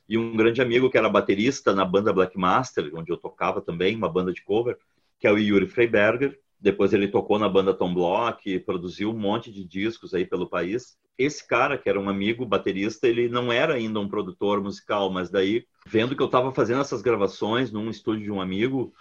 e 0.08 0.18
um 0.18 0.36
grande 0.36 0.62
amigo 0.62 0.90
que 0.90 0.98
era 0.98 1.10
baterista 1.10 1.74
na 1.74 1.84
banda 1.84 2.14
Black 2.14 2.38
Master, 2.38 2.90
onde 2.94 3.12
eu 3.12 3.18
tocava 3.18 3.62
também, 3.62 3.96
uma 3.96 4.10
banda 4.10 4.32
de 4.32 4.44
cover, 4.44 4.78
que 5.20 5.28
é 5.28 5.32
o 5.32 5.38
Yuri 5.38 5.68
Freiberger. 5.68 6.40
Depois 6.60 6.94
ele 6.94 7.08
tocou 7.08 7.38
na 7.38 7.48
banda 7.48 7.74
Tom 7.74 7.94
Block, 7.94 8.60
produziu 8.60 9.12
um 9.12 9.18
monte 9.18 9.52
de 9.52 9.64
discos 9.64 10.14
aí 10.14 10.26
pelo 10.26 10.50
país. 10.50 10.98
Esse 11.18 11.48
cara, 11.48 11.78
que 11.78 11.90
era 11.90 12.00
um 12.00 12.10
amigo 12.10 12.46
baterista, 12.46 13.08
ele 13.08 13.30
não 13.30 13.52
era 13.52 13.76
ainda 13.76 14.00
um 14.00 14.08
produtor 14.08 14.62
musical, 14.62 15.12
mas 15.12 15.30
daí, 15.30 15.66
vendo 15.86 16.16
que 16.16 16.22
eu 16.22 16.28
estava 16.28 16.52
fazendo 16.52 16.82
essas 16.82 17.02
gravações 17.02 17.72
num 17.72 17.90
estúdio 17.90 18.24
de 18.24 18.32
um 18.32 18.42
amigo, 18.42 18.94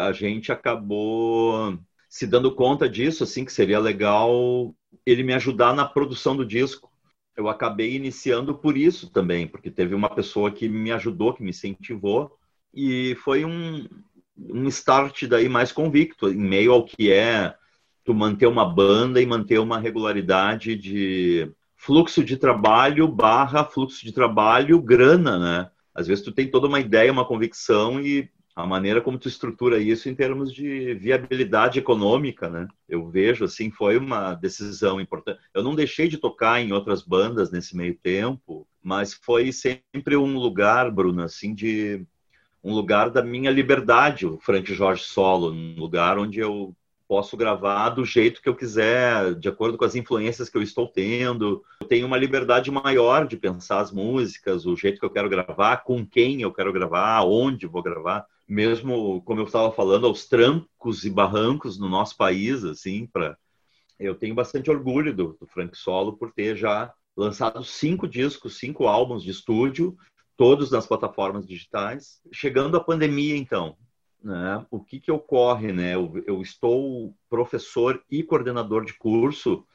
a 0.00 0.12
gente 0.12 0.52
acabou 0.52 1.78
se 2.08 2.26
dando 2.26 2.54
conta 2.54 2.88
disso, 2.88 3.24
assim, 3.24 3.44
que 3.44 3.52
seria 3.52 3.78
legal 3.78 4.74
ele 5.04 5.22
me 5.22 5.34
ajudar 5.34 5.74
na 5.74 5.84
produção 5.84 6.36
do 6.36 6.46
disco 6.46 6.90
eu 7.36 7.48
acabei 7.48 7.94
iniciando 7.96 8.54
por 8.54 8.76
isso 8.76 9.10
também, 9.10 9.46
porque 9.46 9.70
teve 9.70 9.94
uma 9.94 10.08
pessoa 10.08 10.50
que 10.50 10.68
me 10.68 10.92
ajudou, 10.92 11.34
que 11.34 11.42
me 11.42 11.50
incentivou, 11.50 12.36
e 12.72 13.16
foi 13.16 13.44
um, 13.44 13.88
um 14.36 14.66
start 14.68 15.24
daí 15.24 15.48
mais 15.48 15.72
convicto, 15.72 16.28
em 16.28 16.36
meio 16.36 16.72
ao 16.72 16.84
que 16.84 17.10
é 17.10 17.54
tu 18.04 18.12
manter 18.12 18.46
uma 18.46 18.64
banda 18.64 19.20
e 19.20 19.26
manter 19.26 19.58
uma 19.58 19.78
regularidade 19.78 20.76
de 20.76 21.50
fluxo 21.76 22.22
de 22.24 22.36
trabalho 22.36 23.08
barra 23.08 23.64
fluxo 23.64 24.04
de 24.04 24.12
trabalho 24.12 24.80
grana, 24.80 25.38
né? 25.38 25.70
Às 25.94 26.06
vezes 26.06 26.24
tu 26.24 26.32
tem 26.32 26.50
toda 26.50 26.66
uma 26.66 26.80
ideia, 26.80 27.12
uma 27.12 27.24
convicção 27.24 28.00
e 28.00 28.28
a 28.54 28.64
maneira 28.64 29.00
como 29.00 29.18
tu 29.18 29.26
estrutura 29.26 29.78
isso 29.78 30.08
em 30.08 30.14
termos 30.14 30.52
de 30.52 30.94
viabilidade 30.94 31.78
econômica, 31.78 32.48
né? 32.48 32.68
Eu 32.88 33.08
vejo 33.08 33.44
assim 33.44 33.70
foi 33.70 33.96
uma 33.96 34.34
decisão 34.34 35.00
importante. 35.00 35.40
Eu 35.52 35.62
não 35.62 35.74
deixei 35.74 36.08
de 36.08 36.18
tocar 36.18 36.60
em 36.60 36.72
outras 36.72 37.02
bandas 37.02 37.50
nesse 37.50 37.76
meio 37.76 37.94
tempo, 37.94 38.66
mas 38.82 39.14
foi 39.14 39.50
sempre 39.50 40.16
um 40.16 40.38
lugar, 40.38 40.90
Bruno, 40.90 41.22
assim 41.22 41.54
de 41.54 42.06
um 42.64 42.72
lugar 42.74 43.10
da 43.10 43.22
minha 43.22 43.50
liberdade, 43.50 44.26
o 44.26 44.38
Frank 44.40 44.72
Jorge 44.72 45.04
solo, 45.04 45.52
um 45.52 45.74
lugar 45.78 46.18
onde 46.18 46.40
eu 46.40 46.74
posso 47.06 47.36
gravar 47.36 47.90
do 47.90 48.04
jeito 48.04 48.40
que 48.40 48.48
eu 48.48 48.56
quiser, 48.56 49.34
de 49.34 49.48
acordo 49.48 49.76
com 49.76 49.84
as 49.84 49.94
influências 49.94 50.48
que 50.48 50.56
eu 50.56 50.62
estou 50.62 50.88
tendo. 50.88 51.62
Eu 51.80 51.86
tenho 51.86 52.06
uma 52.06 52.16
liberdade 52.16 52.70
maior 52.70 53.26
de 53.26 53.36
pensar 53.36 53.80
as 53.80 53.92
músicas, 53.92 54.64
o 54.64 54.74
jeito 54.74 54.98
que 54.98 55.04
eu 55.04 55.10
quero 55.10 55.28
gravar, 55.28 55.84
com 55.84 56.04
quem 56.04 56.40
eu 56.40 56.52
quero 56.52 56.72
gravar, 56.72 57.22
onde 57.24 57.66
vou 57.66 57.82
gravar 57.82 58.26
mesmo 58.48 59.22
como 59.22 59.40
eu 59.40 59.46
estava 59.46 59.72
falando, 59.72 60.06
aos 60.06 60.26
trancos 60.26 61.04
e 61.04 61.10
barrancos 61.10 61.78
no 61.78 61.88
nosso 61.88 62.16
país, 62.16 62.64
assim, 62.64 63.06
para 63.06 63.36
eu 63.98 64.14
tenho 64.14 64.34
bastante 64.34 64.70
orgulho 64.70 65.14
do, 65.14 65.36
do, 65.40 65.46
Frank 65.46 65.76
Solo 65.76 66.16
por 66.16 66.32
ter 66.32 66.56
já 66.56 66.92
lançado 67.16 67.62
cinco 67.62 68.08
discos, 68.08 68.58
cinco 68.58 68.86
álbuns 68.86 69.22
de 69.22 69.30
estúdio, 69.30 69.96
todos 70.36 70.70
nas 70.70 70.86
plataformas 70.86 71.46
digitais. 71.46 72.20
Chegando 72.32 72.76
a 72.76 72.84
pandemia, 72.84 73.36
então, 73.36 73.76
né, 74.22 74.64
o 74.70 74.80
que 74.80 74.98
que 74.98 75.12
ocorre, 75.12 75.72
né? 75.72 75.94
Eu, 75.94 76.22
eu 76.26 76.40
estou 76.40 77.14
professor 77.28 78.02
e 78.10 78.22
coordenador 78.22 78.84
de 78.84 78.94
curso 78.94 79.66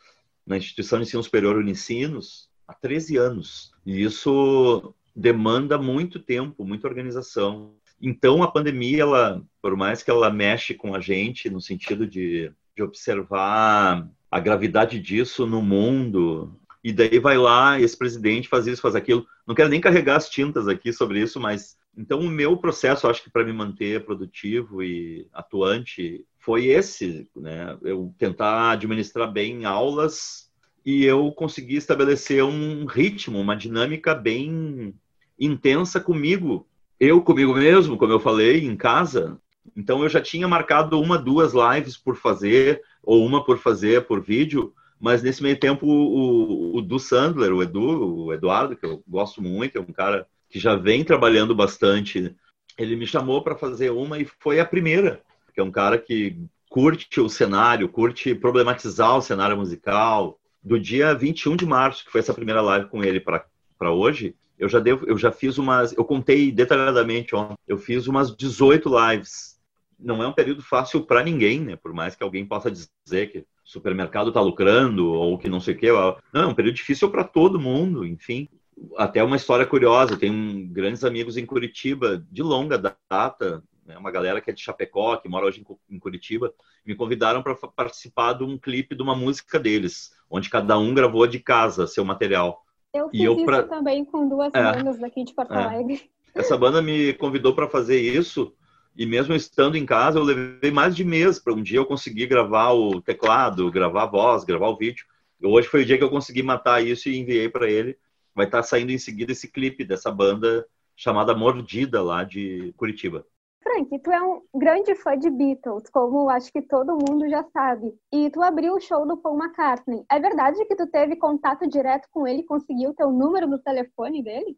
na 0.46 0.58
instituição 0.58 0.98
de 0.98 1.06
ensino 1.06 1.24
superior 1.24 1.56
Unicinos 1.56 2.50
há 2.68 2.74
13 2.74 3.18
anos. 3.18 3.72
E 3.86 4.02
isso 4.02 4.94
demanda 5.16 5.78
muito 5.78 6.20
tempo, 6.20 6.66
muita 6.66 6.88
organização. 6.88 7.76
Então, 8.02 8.42
a 8.42 8.52
pandemia, 8.52 9.02
ela, 9.02 9.44
por 9.62 9.76
mais 9.76 10.02
que 10.02 10.10
ela 10.10 10.32
mexe 10.32 10.74
com 10.74 10.96
a 10.96 11.00
gente 11.00 11.50
no 11.50 11.62
sentido 11.62 12.08
de, 12.08 12.52
de 12.76 12.82
observar 12.82 14.10
a 14.32 14.40
gravidade 14.40 15.00
disso 15.00 15.46
no 15.46 15.62
mundo, 15.62 16.59
e 16.84 16.94
daí 16.94 17.20
vai 17.20 17.38
lá, 17.38 17.80
esse 17.80 17.98
presidente 17.98 18.48
faz 18.48 18.68
isso, 18.68 18.82
faz 18.82 18.96
aquilo. 18.96 19.26
Não 19.46 19.56
quero 19.56 19.70
nem 19.70 19.82
carregar 19.82 20.16
as 20.16 20.30
tintas 20.30 20.68
aqui 20.68 20.94
sobre 20.94 21.22
isso, 21.22 21.40
mas 21.40 21.78
então 21.98 22.20
o 22.20 22.30
meu 22.30 22.56
processo, 22.58 23.08
acho 23.08 23.24
que 23.24 23.30
para 23.30 23.44
me 23.44 23.52
manter 23.52 24.06
produtivo 24.06 24.82
e 24.82 25.28
atuante, 25.34 26.26
foi 26.38 26.68
esse, 26.68 27.28
né? 27.36 27.78
Eu 27.82 28.14
tentar 28.18 28.72
administrar 28.72 29.32
bem 29.32 29.66
aulas 29.66 30.50
e 30.86 31.04
eu 31.04 31.32
consegui 31.32 31.76
estabelecer 31.76 32.44
um 32.44 32.86
ritmo, 32.86 33.40
uma 33.40 33.56
dinâmica 33.56 34.16
bem 34.16 34.96
intensa 35.38 36.00
comigo 36.00 36.66
eu 37.00 37.22
comigo 37.22 37.54
mesmo, 37.54 37.98
como 37.98 38.12
eu 38.12 38.20
falei, 38.20 38.66
em 38.66 38.76
casa. 38.76 39.40
Então 39.76 40.04
eu 40.04 40.10
já 40.10 40.20
tinha 40.20 40.48
marcado 40.48 41.00
uma, 41.00 41.18
duas 41.18 41.54
lives 41.54 41.96
por 41.96 42.18
fazer, 42.18 42.82
ou 43.02 43.26
uma 43.26 43.44
por 43.44 43.58
fazer 43.58 44.06
por 44.06 44.22
vídeo, 44.22 44.74
mas 45.00 45.24
nesse 45.24 45.42
meio 45.42 45.58
tempo 45.58 45.86
o, 45.88 46.78
o, 46.78 46.82
o 46.82 47.00
Sandler, 47.00 47.54
o 47.54 47.64
Edu, 47.64 48.26
o 48.26 48.34
Eduardo, 48.34 48.76
que 48.76 48.86
eu 48.86 49.02
gosto 49.08 49.42
muito, 49.42 49.78
é 49.78 49.82
um 49.82 49.94
cara 49.94 50.28
que 50.50 50.60
já 50.60 50.76
vem 50.76 51.04
trabalhando 51.04 51.56
bastante, 51.56 52.36
ele 52.78 52.96
me 52.96 53.08
chamou 53.08 53.42
para 53.42 53.56
fazer 53.56 53.92
uma 53.92 54.20
e 54.20 54.26
foi 54.40 54.60
a 54.60 54.66
primeira. 54.66 55.22
que 55.54 55.60
é 55.60 55.64
um 55.64 55.72
cara 55.72 55.98
que 55.98 56.38
curte 56.70 57.20
o 57.20 57.30
cenário, 57.30 57.90
curte 57.90 58.36
problematizar 58.36 59.18
o 59.18 59.22
cenário 59.22 59.58
musical. 59.58 60.38
Do 60.62 60.78
dia 60.78 61.14
21 61.14 61.56
de 61.56 61.66
março, 61.66 62.04
que 62.04 62.12
foi 62.12 62.20
essa 62.20 62.34
primeira 62.34 62.62
live 62.62 62.90
com 62.90 63.02
ele 63.02 63.22
para 63.22 63.92
hoje, 63.92 64.36
eu 64.58 64.68
já 64.68 64.80
devo, 64.80 65.06
eu 65.06 65.18
já 65.18 65.32
fiz 65.32 65.58
umas, 65.58 65.94
eu 65.98 66.04
contei 66.04 66.52
detalhadamente 66.52 67.34
ontem, 67.34 67.56
eu 67.66 67.78
fiz 67.78 68.08
umas 68.08 68.36
18 68.36 68.90
lives. 68.90 69.58
Não 69.98 70.22
é 70.22 70.28
um 70.28 70.34
período 70.34 70.62
fácil 70.62 71.06
para 71.06 71.24
ninguém, 71.24 71.62
né? 71.62 71.76
Por 71.78 71.94
mais 71.94 72.14
que 72.14 72.24
alguém 72.24 72.46
possa 72.46 72.70
dizer 72.70 73.32
que 73.32 73.46
supermercado 73.70 74.30
está 74.30 74.42
lucrando 74.42 75.12
ou 75.12 75.38
que 75.38 75.48
não 75.48 75.60
sei 75.60 75.76
o 75.76 75.78
quê. 75.78 75.90
Não, 76.34 76.42
é 76.42 76.48
um 76.48 76.56
período 76.56 76.76
difícil 76.76 77.10
para 77.12 77.24
todo 77.24 77.60
mundo, 77.60 78.04
enfim. 78.04 78.50
Até 78.98 79.24
uma 79.24 79.36
história 79.36 79.66
curiosa, 79.66 80.18
tenho 80.18 80.68
grandes 80.70 81.04
amigos 81.04 81.38
em 81.38 81.46
Curitiba 81.46 82.26
de 82.32 82.42
longa 82.42 82.80
data, 82.80 83.64
né? 83.86 83.96
uma 83.96 84.10
galera 84.10 84.42
que 84.42 84.50
é 84.50 84.54
de 84.54 84.62
Chapecó, 84.62 85.18
que 85.18 85.30
mora 85.30 85.46
hoje 85.46 85.64
em 85.88 86.00
Curitiba, 86.00 86.52
me 86.84 86.96
convidaram 86.96 87.44
para 87.44 87.54
participar 87.56 88.34
de 88.34 88.44
um 88.44 88.58
clipe 88.58 88.96
de 88.96 89.04
uma 89.04 89.16
música 89.16 89.60
deles, 89.60 90.14
onde 90.28 90.50
cada 90.50 90.76
um 90.80 90.92
gravou 90.92 91.28
de 91.28 91.38
casa 91.38 91.86
seu 91.86 92.04
material. 92.04 92.66
Eu 92.92 93.08
fiz 93.10 93.22
eu 93.22 93.36
isso 93.36 93.46
pra... 93.46 93.62
também 93.64 94.04
com 94.04 94.28
duas 94.28 94.52
é, 94.56 94.64
bandas 94.64 94.98
daqui 94.98 95.24
de 95.24 95.34
Porto 95.34 95.54
é. 95.54 95.64
Alegre. 95.64 96.10
Essa 96.34 96.58
banda 96.58 96.82
me 96.82 97.14
convidou 97.14 97.54
para 97.54 97.70
fazer 97.70 98.00
isso 98.00 98.52
e 99.00 99.06
mesmo 99.06 99.34
estando 99.34 99.78
em 99.78 99.86
casa, 99.86 100.20
eu 100.20 100.24
levei 100.24 100.72
mais 100.72 100.94
de 100.94 101.06
mês 101.06 101.40
para 101.40 101.54
um 101.54 101.64
dia 101.64 101.80
eu 101.80 101.86
conseguir 101.86 102.28
gravar 102.28 102.74
o 102.74 103.02
teclado, 103.02 103.72
gravar 103.72 104.04
a 104.04 104.08
voz, 104.08 104.44
gravar 104.44 104.68
o 104.68 104.76
vídeo. 104.76 105.06
Hoje 105.42 105.70
foi 105.70 105.84
o 105.84 105.86
dia 105.86 105.98
que 105.98 106.04
eu 106.04 106.10
consegui 106.10 106.44
matar 106.44 106.84
isso 106.86 107.08
e 107.08 107.18
enviei 107.18 107.48
para 107.48 107.72
ele. 107.72 107.98
Vai 108.36 108.46
estar 108.46 108.58
tá 108.58 108.64
saindo 108.64 108.92
em 108.92 108.98
seguida 108.98 109.32
esse 109.32 109.50
clipe 109.50 109.86
dessa 109.86 110.12
banda 110.12 110.68
chamada 110.98 111.34
Mordida 111.34 112.04
lá 112.04 112.26
de 112.26 112.74
Curitiba. 112.76 113.26
Frank, 113.64 114.00
tu 114.00 114.12
é 114.12 114.22
um 114.22 114.42
grande 114.54 114.94
fã 114.96 115.18
de 115.18 115.30
Beatles, 115.30 115.90
como 115.94 116.30
acho 116.30 116.52
que 116.52 116.62
todo 116.62 116.98
mundo 116.98 117.30
já 117.30 117.42
sabe. 117.54 117.94
E 118.12 118.30
tu 118.30 118.42
abriu 118.42 118.74
o 118.74 118.82
show 118.82 119.08
do 119.08 119.16
Paul 119.16 119.42
McCartney. 119.42 120.04
É 120.12 120.20
verdade 120.20 120.66
que 120.66 120.76
tu 120.76 120.86
teve 120.88 121.16
contato 121.16 121.66
direto 121.70 122.10
com 122.12 122.28
ele 122.28 122.42
e 122.42 122.46
conseguiu 122.46 122.90
o 122.90 122.94
teu 122.94 123.10
número 123.12 123.48
no 123.48 123.60
telefone 123.60 124.22
dele? 124.22 124.58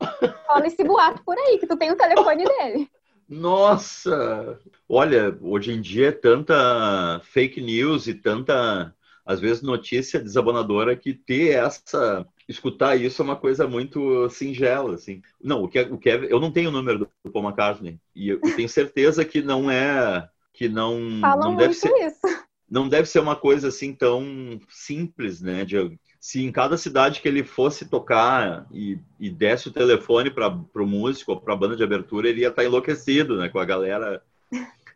Fala 0.46 0.66
esse 0.66 0.82
boato 0.82 1.22
por 1.26 1.36
aí, 1.36 1.58
que 1.58 1.66
tu 1.66 1.76
tem 1.76 1.90
o 1.90 1.96
telefone 1.96 2.44
dele. 2.44 2.88
Nossa! 3.32 4.60
Olha, 4.86 5.36
hoje 5.40 5.72
em 5.72 5.80
dia 5.80 6.08
é 6.08 6.12
tanta 6.12 7.20
fake 7.24 7.62
news 7.62 8.06
e 8.06 8.12
tanta, 8.14 8.94
às 9.24 9.40
vezes, 9.40 9.62
notícia 9.62 10.20
desabonadora 10.20 10.94
que 10.94 11.14
ter 11.14 11.54
essa 11.54 12.26
escutar 12.46 12.96
isso 12.96 13.22
é 13.22 13.24
uma 13.24 13.36
coisa 13.36 13.66
muito 13.66 14.28
singela, 14.28 14.94
assim. 14.94 15.22
Não, 15.42 15.62
o 15.62 15.68
que 15.68 15.78
é, 15.78 15.82
o 15.82 15.96
que 15.96 16.10
é, 16.10 16.30
eu 16.30 16.38
não 16.38 16.52
tenho 16.52 16.68
o 16.68 16.72
número 16.72 16.98
do 16.98 17.30
Paul 17.32 17.46
McCartney 17.46 17.98
e 18.14 18.28
eu 18.28 18.40
tenho 18.40 18.68
certeza 18.68 19.24
que 19.24 19.40
não 19.40 19.70
é 19.70 20.28
que 20.52 20.68
não 20.68 21.18
Falam 21.20 21.50
não 21.50 21.56
deve 21.56 21.72
ser 21.72 21.90
isso. 22.06 22.44
não 22.70 22.86
deve 22.86 23.08
ser 23.08 23.20
uma 23.20 23.34
coisa 23.34 23.68
assim 23.68 23.94
tão 23.94 24.60
simples, 24.68 25.40
né? 25.40 25.64
De, 25.64 25.98
se 26.22 26.40
em 26.40 26.52
cada 26.52 26.76
cidade 26.76 27.20
que 27.20 27.26
ele 27.26 27.42
fosse 27.42 27.88
tocar 27.88 28.64
e, 28.70 28.96
e 29.18 29.28
desse 29.28 29.66
o 29.66 29.72
telefone 29.72 30.30
para 30.30 30.46
o 30.48 30.86
músico 30.86 31.32
ou 31.32 31.40
para 31.40 31.52
a 31.52 31.56
banda 31.56 31.74
de 31.74 31.82
abertura, 31.82 32.28
ele 32.28 32.42
ia 32.42 32.48
estar 32.48 32.62
tá 32.62 32.64
enlouquecido, 32.64 33.38
né? 33.38 33.48
Com 33.48 33.58
a 33.58 33.64
galera. 33.64 34.22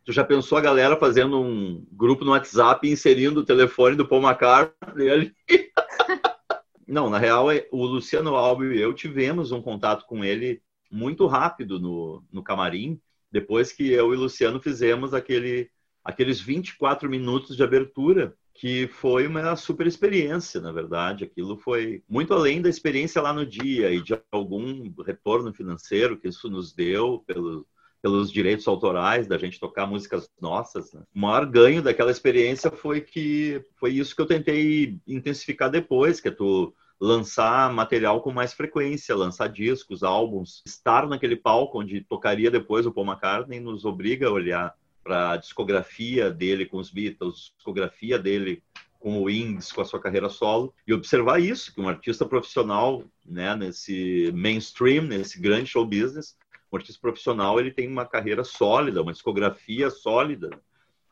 Tu 0.04 0.12
já 0.12 0.22
pensou 0.22 0.56
a 0.56 0.60
galera 0.60 0.96
fazendo 0.96 1.40
um 1.40 1.84
grupo 1.90 2.24
no 2.24 2.30
WhatsApp 2.30 2.88
inserindo 2.88 3.40
o 3.40 3.44
telefone 3.44 3.96
do 3.96 4.06
Paul 4.06 4.22
McCartney 4.22 5.10
ali? 5.10 5.34
Não, 6.86 7.10
na 7.10 7.18
real, 7.18 7.50
é, 7.50 7.66
o 7.72 7.84
Luciano 7.84 8.36
Alves 8.36 8.76
e 8.76 8.80
eu 8.80 8.94
tivemos 8.94 9.50
um 9.50 9.60
contato 9.60 10.06
com 10.06 10.24
ele 10.24 10.62
muito 10.88 11.26
rápido 11.26 11.80
no, 11.80 12.22
no 12.32 12.40
camarim, 12.40 13.00
depois 13.32 13.72
que 13.72 13.90
eu 13.90 14.14
e 14.14 14.16
o 14.16 14.20
Luciano 14.20 14.60
fizemos 14.60 15.12
aquele, 15.12 15.68
aqueles 16.04 16.40
24 16.40 17.10
minutos 17.10 17.56
de 17.56 17.64
abertura, 17.64 18.32
que 18.58 18.86
foi 18.88 19.26
uma 19.26 19.54
super 19.54 19.86
experiência, 19.86 20.60
na 20.60 20.72
verdade. 20.72 21.24
Aquilo 21.24 21.56
foi 21.56 22.02
muito 22.08 22.32
além 22.32 22.62
da 22.62 22.68
experiência 22.68 23.20
lá 23.20 23.32
no 23.32 23.44
dia 23.44 23.90
e 23.90 24.02
de 24.02 24.18
algum 24.32 24.92
retorno 25.02 25.52
financeiro 25.52 26.16
que 26.18 26.28
isso 26.28 26.48
nos 26.48 26.72
deu 26.72 27.22
pelo, 27.26 27.66
pelos 28.00 28.32
direitos 28.32 28.66
autorais 28.66 29.26
da 29.26 29.36
gente 29.36 29.60
tocar 29.60 29.86
músicas 29.86 30.30
nossas. 30.40 30.92
Né? 30.92 31.02
O 31.14 31.20
maior 31.20 31.44
ganho 31.44 31.82
daquela 31.82 32.10
experiência 32.10 32.70
foi 32.70 33.00
que 33.02 33.62
foi 33.76 33.92
isso 33.92 34.16
que 34.16 34.22
eu 34.22 34.26
tentei 34.26 34.98
intensificar 35.06 35.70
depois, 35.70 36.18
que 36.18 36.28
é 36.28 36.30
tu 36.30 36.74
lançar 36.98 37.70
material 37.72 38.22
com 38.22 38.32
mais 38.32 38.54
frequência, 38.54 39.14
lançar 39.14 39.48
discos, 39.48 40.02
álbuns, 40.02 40.62
estar 40.64 41.06
naquele 41.06 41.36
palco 41.36 41.78
onde 41.80 42.00
tocaria 42.00 42.50
depois 42.50 42.86
o 42.86 42.92
Paul 42.92 43.06
McCartney 43.06 43.60
nos 43.60 43.84
obriga 43.84 44.28
a 44.28 44.32
olhar 44.32 44.74
para 45.06 45.30
a 45.30 45.36
discografia 45.36 46.32
dele 46.32 46.66
com 46.66 46.78
os 46.78 46.90
Beatles, 46.90 47.52
discografia 47.56 48.18
dele 48.18 48.60
com 48.98 49.20
o 49.20 49.22
Wings, 49.24 49.70
com 49.70 49.80
a 49.80 49.84
sua 49.84 50.00
carreira 50.00 50.28
solo, 50.28 50.74
e 50.84 50.92
observar 50.92 51.40
isso, 51.40 51.72
que 51.72 51.80
um 51.80 51.88
artista 51.88 52.26
profissional, 52.26 53.04
né, 53.24 53.54
nesse 53.54 54.32
mainstream, 54.34 55.04
nesse 55.04 55.40
grande 55.40 55.70
show 55.70 55.86
business, 55.86 56.36
um 56.72 56.76
artista 56.76 57.00
profissional 57.00 57.60
ele 57.60 57.70
tem 57.70 57.86
uma 57.86 58.04
carreira 58.04 58.42
sólida, 58.42 59.00
uma 59.00 59.12
discografia 59.12 59.90
sólida. 59.90 60.50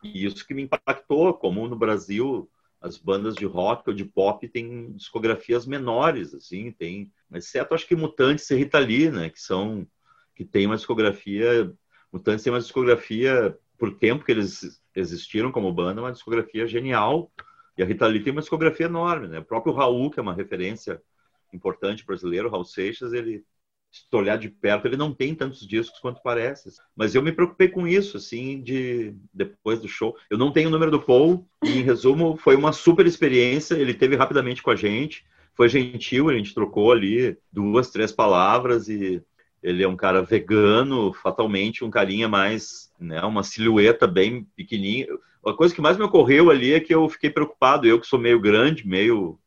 E 0.02 0.24
isso 0.24 0.44
que 0.44 0.54
me 0.54 0.62
impactou, 0.62 1.32
como 1.34 1.68
no 1.68 1.76
Brasil 1.76 2.50
as 2.80 2.98
bandas 2.98 3.36
de 3.36 3.46
rock 3.46 3.88
ou 3.88 3.94
de 3.94 4.04
pop 4.04 4.46
têm 4.48 4.92
discografias 4.92 5.64
menores, 5.64 6.34
assim, 6.34 6.72
tem, 6.72 7.10
exceto 7.32 7.74
acho 7.74 7.86
que 7.86 7.94
Mutantes 7.94 8.50
e 8.50 8.56
Rita 8.56 8.78
Lee, 8.78 9.10
né, 9.10 9.30
que 9.30 9.40
são 9.40 9.86
que 10.34 10.44
tem 10.44 10.66
uma 10.66 10.76
discografia, 10.76 11.72
Mutantes 12.12 12.42
tem 12.42 12.52
uma 12.52 12.58
discografia 12.58 13.56
por 13.84 13.98
tempo 13.98 14.24
que 14.24 14.32
eles 14.32 14.80
existiram 14.96 15.52
como 15.52 15.70
banda, 15.70 16.00
uma 16.00 16.10
discografia 16.10 16.66
genial. 16.66 17.30
E 17.76 17.82
a 17.82 17.86
Rita 17.86 18.06
Lee 18.06 18.22
tem 18.22 18.32
uma 18.32 18.40
discografia 18.40 18.86
enorme, 18.86 19.28
né? 19.28 19.40
O 19.40 19.44
próprio 19.44 19.74
Raul, 19.74 20.10
que 20.10 20.18
é 20.18 20.22
uma 20.22 20.32
referência 20.32 21.02
importante 21.52 22.02
brasileiro, 22.06 22.48
Raul 22.48 22.64
Seixas, 22.64 23.12
ele 23.12 23.44
se 23.92 24.08
tu 24.10 24.16
olhar 24.16 24.38
de 24.38 24.48
perto, 24.48 24.86
ele 24.86 24.96
não 24.96 25.12
tem 25.12 25.34
tantos 25.34 25.64
discos 25.68 26.00
quanto 26.00 26.22
parece. 26.22 26.70
Mas 26.96 27.14
eu 27.14 27.22
me 27.22 27.30
preocupei 27.30 27.68
com 27.68 27.86
isso, 27.86 28.16
assim, 28.16 28.62
de 28.62 29.14
depois 29.32 29.80
do 29.80 29.86
show. 29.86 30.16
Eu 30.30 30.38
não 30.38 30.50
tenho 30.50 30.68
o 30.68 30.72
número 30.72 30.90
do 30.90 31.02
Paul, 31.02 31.46
e 31.62 31.78
em 31.78 31.82
resumo, 31.82 32.38
foi 32.38 32.56
uma 32.56 32.72
super 32.72 33.06
experiência. 33.06 33.74
Ele 33.74 33.92
teve 33.92 34.16
rapidamente 34.16 34.62
com 34.62 34.70
a 34.70 34.76
gente, 34.76 35.26
foi 35.54 35.68
gentil, 35.68 36.30
a 36.30 36.34
gente 36.34 36.54
trocou 36.54 36.90
ali 36.90 37.36
duas, 37.52 37.90
três 37.90 38.10
palavras 38.10 38.88
e 38.88 39.22
ele 39.64 39.82
é 39.82 39.88
um 39.88 39.96
cara 39.96 40.20
vegano, 40.20 41.14
fatalmente 41.14 41.82
um 41.82 41.90
carinha 41.90 42.28
mais, 42.28 42.92
né, 43.00 43.22
uma 43.22 43.42
silhueta 43.42 44.06
bem 44.06 44.46
pequenininha. 44.54 45.06
A 45.44 45.54
coisa 45.54 45.74
que 45.74 45.80
mais 45.80 45.96
me 45.96 46.04
ocorreu 46.04 46.50
ali 46.50 46.74
é 46.74 46.80
que 46.80 46.94
eu 46.94 47.08
fiquei 47.08 47.30
preocupado, 47.30 47.86
eu 47.86 47.98
que 47.98 48.06
sou 48.06 48.18
meio 48.18 48.38
grande, 48.38 48.86
meio 48.86 49.38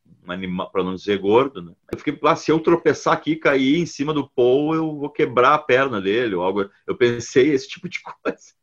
para 0.73 0.83
não 0.83 0.95
dizer 0.95 1.19
gordo, 1.19 1.61
né? 1.61 1.71
Eu 1.89 1.97
fiquei, 1.97 2.19
ah, 2.23 2.35
se 2.35 2.51
eu 2.51 2.59
tropeçar 2.59 3.13
aqui 3.13 3.35
cair 3.35 3.77
em 3.77 3.85
cima 3.85 4.13
do 4.13 4.27
Paul, 4.27 4.75
eu 4.75 4.97
vou 4.97 5.09
quebrar 5.09 5.53
a 5.53 5.59
perna 5.59 6.01
dele, 6.01 6.35
ou 6.35 6.43
algo. 6.43 6.69
Eu 6.85 6.97
pensei 6.97 7.53
esse 7.53 7.69
tipo 7.69 7.87
de 7.87 7.99
coisa. 8.01 8.53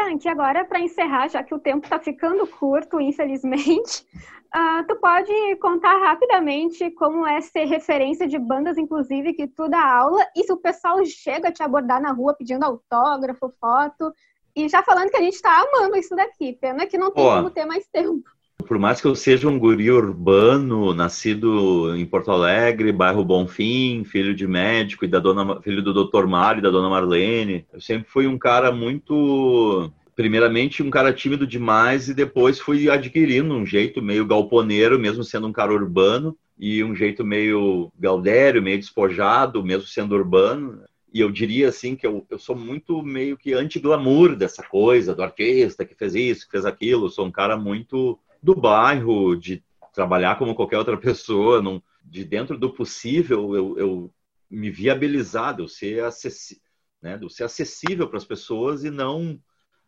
Frank, 0.00 0.26
agora 0.26 0.64
para 0.64 0.80
encerrar, 0.80 1.28
já 1.28 1.42
que 1.42 1.54
o 1.54 1.58
tempo 1.58 1.84
está 1.84 1.98
ficando 1.98 2.46
curto, 2.46 3.00
infelizmente, 3.00 4.06
Uh, 4.52 4.82
tu 4.88 4.96
pode 4.96 5.32
contar 5.60 5.96
rapidamente 6.00 6.90
como 6.92 7.24
é 7.24 7.40
ser 7.40 7.66
referência 7.66 8.26
de 8.26 8.36
bandas, 8.36 8.76
inclusive, 8.76 9.32
que 9.32 9.46
tu 9.46 9.68
dá 9.68 9.80
aula, 9.80 10.26
e 10.34 10.42
se 10.42 10.52
o 10.52 10.56
pessoal 10.56 11.04
chega 11.04 11.48
a 11.50 11.52
te 11.52 11.62
abordar 11.62 12.02
na 12.02 12.10
rua 12.10 12.34
pedindo 12.34 12.64
autógrafo, 12.64 13.54
foto, 13.60 14.12
e 14.56 14.68
já 14.68 14.82
falando 14.82 15.08
que 15.08 15.16
a 15.16 15.22
gente 15.22 15.34
está 15.34 15.56
amando 15.62 15.96
isso 15.96 16.16
daqui, 16.16 16.52
pena 16.54 16.84
que 16.84 16.98
não 16.98 17.12
tem 17.12 17.24
como 17.24 17.48
ter 17.48 17.64
mais 17.64 17.86
tempo. 17.86 18.28
Por 18.66 18.78
mais 18.78 19.00
que 19.00 19.06
eu 19.06 19.14
seja 19.14 19.48
um 19.48 19.58
guri 19.58 19.90
urbano, 19.90 20.94
nascido 20.94 21.94
em 21.96 22.04
Porto 22.06 22.30
Alegre, 22.30 22.92
bairro 22.92 23.24
Bonfim, 23.24 24.04
filho 24.04 24.34
de 24.34 24.46
médico 24.46 25.04
e 25.04 25.08
da 25.08 25.18
dona, 25.18 25.60
filho 25.62 25.82
do 25.82 25.92
Dr. 25.92 26.26
Mário 26.26 26.60
e 26.60 26.62
da 26.62 26.70
dona 26.70 26.88
Marlene, 26.88 27.66
eu 27.72 27.80
sempre 27.80 28.08
fui 28.08 28.26
um 28.26 28.38
cara 28.38 28.72
muito 28.72 29.90
primeiramente 30.14 30.82
um 30.82 30.90
cara 30.90 31.12
tímido 31.12 31.46
demais 31.46 32.08
e 32.08 32.14
depois 32.14 32.60
fui 32.60 32.90
adquirindo 32.90 33.54
um 33.54 33.64
jeito 33.64 34.02
meio 34.02 34.26
galponeiro, 34.26 34.98
mesmo 34.98 35.24
sendo 35.24 35.46
um 35.46 35.52
cara 35.52 35.72
urbano, 35.72 36.36
e 36.58 36.84
um 36.84 36.94
jeito 36.94 37.24
meio 37.24 37.90
gaudério, 37.98 38.62
meio 38.62 38.78
despojado, 38.78 39.64
mesmo 39.64 39.86
sendo 39.86 40.14
urbano. 40.14 40.82
E 41.12 41.20
eu 41.20 41.30
diria 41.30 41.70
assim 41.70 41.96
que 41.96 42.06
eu, 42.06 42.26
eu 42.28 42.38
sou 42.38 42.54
muito 42.54 43.02
meio 43.02 43.36
que 43.36 43.54
anti-glamour 43.54 44.36
dessa 44.36 44.62
coisa, 44.62 45.14
do 45.14 45.22
artista 45.22 45.86
que 45.86 45.94
fez 45.94 46.14
isso, 46.14 46.44
que 46.44 46.52
fez 46.52 46.66
aquilo. 46.66 47.06
Eu 47.06 47.10
sou 47.10 47.26
um 47.26 47.30
cara 47.30 47.56
muito 47.56 48.18
do 48.42 48.54
bairro, 48.54 49.36
de 49.36 49.62
trabalhar 49.92 50.38
como 50.38 50.54
qualquer 50.54 50.78
outra 50.78 50.96
pessoa, 50.96 51.60
não, 51.60 51.82
de 52.04 52.24
dentro 52.24 52.56
do 52.58 52.70
possível, 52.70 53.54
eu, 53.54 53.78
eu 53.78 54.14
me 54.50 54.70
viabilizado, 54.70 55.62
eu 55.62 55.68
ser, 55.68 56.04
acessi 56.04 56.60
né, 57.00 57.18
eu 57.20 57.28
ser 57.28 57.44
acessível 57.44 58.08
para 58.08 58.18
as 58.18 58.24
pessoas 58.24 58.84
e 58.84 58.90
não 58.90 59.40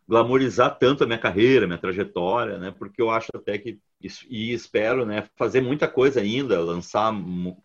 glamorizar 0.07 0.77
tanto 0.77 1.03
a 1.03 1.07
minha 1.07 1.19
carreira, 1.19 1.65
a 1.65 1.67
minha 1.67 1.79
trajetória, 1.79 2.57
né? 2.57 2.71
Porque 2.77 3.01
eu 3.01 3.09
acho 3.09 3.29
até 3.33 3.57
que 3.57 3.79
e 4.29 4.51
espero, 4.51 5.05
né, 5.05 5.29
fazer 5.37 5.61
muita 5.61 5.87
coisa 5.87 6.19
ainda, 6.19 6.59
lançar 6.59 7.13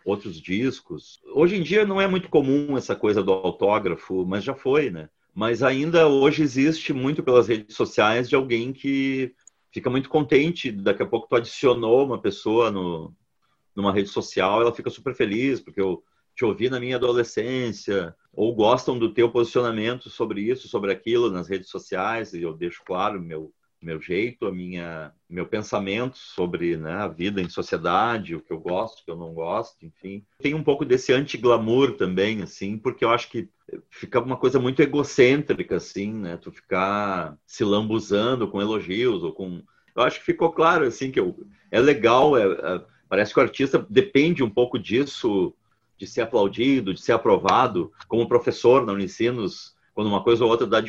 outros 0.04 0.40
discos. 0.40 1.20
Hoje 1.34 1.56
em 1.56 1.62
dia 1.62 1.84
não 1.84 2.00
é 2.00 2.06
muito 2.06 2.28
comum 2.28 2.76
essa 2.76 2.94
coisa 2.94 3.24
do 3.24 3.32
autógrafo, 3.32 4.24
mas 4.24 4.44
já 4.44 4.54
foi, 4.54 4.88
né? 4.88 5.08
Mas 5.34 5.64
ainda 5.64 6.06
hoje 6.06 6.42
existe 6.42 6.92
muito 6.92 7.24
pelas 7.24 7.48
redes 7.48 7.74
sociais 7.74 8.28
de 8.28 8.36
alguém 8.36 8.72
que 8.72 9.34
fica 9.72 9.90
muito 9.90 10.08
contente, 10.08 10.70
daqui 10.72 11.02
a 11.02 11.06
pouco 11.06 11.28
tu 11.28 11.36
adicionou 11.36 12.04
uma 12.04 12.20
pessoa 12.20 12.70
no, 12.70 13.14
numa 13.74 13.92
rede 13.92 14.08
social, 14.08 14.60
ela 14.60 14.74
fica 14.74 14.90
super 14.90 15.14
feliz 15.14 15.60
porque 15.60 15.80
eu 15.80 16.02
te 16.34 16.44
ouvi 16.44 16.70
na 16.70 16.78
minha 16.78 16.96
adolescência, 16.96 18.14
ou 18.32 18.54
gostam 18.54 18.96
do 18.96 19.12
teu 19.12 19.28
posicionamento 19.28 20.08
sobre 20.08 20.40
isso, 20.42 20.68
sobre 20.68 20.92
aquilo 20.92 21.30
nas 21.30 21.48
redes 21.48 21.68
sociais, 21.68 22.32
e 22.32 22.42
eu 22.42 22.52
deixo 22.52 22.82
claro 22.84 23.20
meu 23.20 23.52
meu 23.80 24.00
jeito, 24.00 24.46
a 24.46 24.52
minha 24.52 25.12
meu 25.28 25.46
pensamento 25.46 26.16
sobre 26.16 26.76
né, 26.76 26.92
a 26.92 27.08
vida 27.08 27.40
em 27.40 27.48
sociedade, 27.48 28.34
o 28.34 28.40
que 28.40 28.52
eu 28.52 28.58
gosto, 28.58 29.00
o 29.00 29.04
que 29.04 29.10
eu 29.10 29.16
não 29.16 29.32
gosto, 29.32 29.84
enfim. 29.84 30.24
Tem 30.40 30.54
um 30.54 30.62
pouco 30.62 30.84
desse 30.84 31.12
anti-glamour 31.12 31.92
também, 31.92 32.42
assim, 32.42 32.78
porque 32.78 33.04
eu 33.04 33.10
acho 33.10 33.30
que 33.30 33.48
fica 33.90 34.20
uma 34.20 34.36
coisa 34.36 34.58
muito 34.58 34.80
egocêntrica, 34.80 35.76
assim, 35.76 36.12
né? 36.12 36.36
Tu 36.36 36.50
ficar 36.50 37.36
se 37.46 37.62
lambuzando 37.62 38.48
com 38.48 38.60
elogios 38.60 39.22
ou 39.22 39.32
com... 39.32 39.62
Eu 39.94 40.02
acho 40.02 40.18
que 40.18 40.26
ficou 40.26 40.50
claro, 40.50 40.84
assim, 40.86 41.10
que 41.10 41.20
eu... 41.20 41.46
é 41.70 41.78
legal, 41.78 42.36
é, 42.36 42.44
é... 42.44 42.84
parece 43.08 43.32
que 43.32 43.38
o 43.38 43.42
artista 43.42 43.86
depende 43.88 44.42
um 44.42 44.50
pouco 44.50 44.78
disso 44.78 45.54
de 45.98 46.06
ser 46.06 46.22
aplaudido, 46.22 46.94
de 46.94 47.02
ser 47.02 47.12
aprovado, 47.12 47.92
como 48.06 48.28
professor 48.28 48.86
na 48.86 48.92
Unicinos, 48.92 49.76
quando 49.92 50.06
uma 50.06 50.22
coisa 50.22 50.44
ou 50.44 50.50
outra 50.50 50.66
dá 50.66 50.80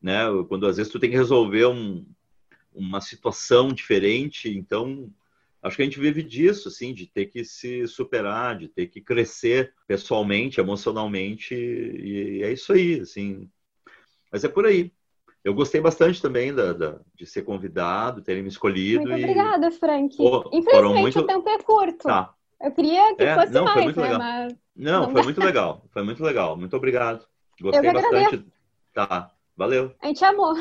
né? 0.00 0.24
Quando 0.48 0.66
às 0.66 0.76
vezes 0.76 0.90
tu 0.90 0.98
tem 0.98 1.10
que 1.10 1.16
resolver 1.16 1.66
um, 1.66 2.04
uma 2.74 3.00
situação 3.00 3.68
diferente, 3.68 4.48
então 4.48 5.10
acho 5.62 5.76
que 5.76 5.82
a 5.82 5.84
gente 5.84 6.00
vive 6.00 6.22
disso, 6.22 6.68
assim, 6.68 6.94
de 6.94 7.06
ter 7.06 7.26
que 7.26 7.44
se 7.44 7.86
superar, 7.86 8.56
de 8.58 8.68
ter 8.68 8.86
que 8.86 9.00
crescer 9.00 9.74
pessoalmente, 9.86 10.60
emocionalmente, 10.60 11.54
e 11.54 12.42
é 12.42 12.52
isso 12.52 12.72
aí, 12.72 13.00
assim. 13.00 13.48
Mas 14.30 14.44
é 14.44 14.48
por 14.48 14.66
aí. 14.66 14.92
Eu 15.44 15.54
gostei 15.54 15.80
bastante 15.80 16.20
também 16.20 16.54
da, 16.54 16.72
da 16.72 16.96
de 17.14 17.24
ser 17.24 17.42
convidado, 17.42 18.22
terem 18.22 18.42
me 18.42 18.48
escolhido. 18.48 19.02
Muito 19.02 19.18
e... 19.18 19.24
obrigada, 19.24 19.70
Frank. 19.70 20.16
Oh, 20.18 20.48
Infelizmente 20.52 21.00
muito... 21.00 21.20
o 21.20 21.26
tempo 21.26 21.48
é 21.48 21.58
curto. 21.62 22.06
Tá. 22.06 22.34
Eu 22.60 22.72
queria 22.72 23.14
que 23.14 23.22
é, 23.22 23.34
fosse 23.34 23.52
não, 23.52 23.64
mais, 23.64 23.74
foi 23.74 23.84
muito 23.84 24.00
né? 24.00 24.06
legal. 24.06 24.18
Mas... 24.18 24.56
Não, 24.76 25.02
não 25.02 25.12
foi 25.12 25.22
muito 25.22 25.40
legal. 25.40 25.84
Foi 25.90 26.02
muito 26.02 26.22
legal. 26.22 26.56
Muito 26.56 26.76
obrigado. 26.76 27.24
Gostei 27.60 27.92
bastante. 27.92 28.16
Agradeço. 28.16 28.44
Tá. 28.92 29.30
Valeu. 29.56 29.92
A 30.00 30.06
gente 30.06 30.24
amou. 30.24 30.54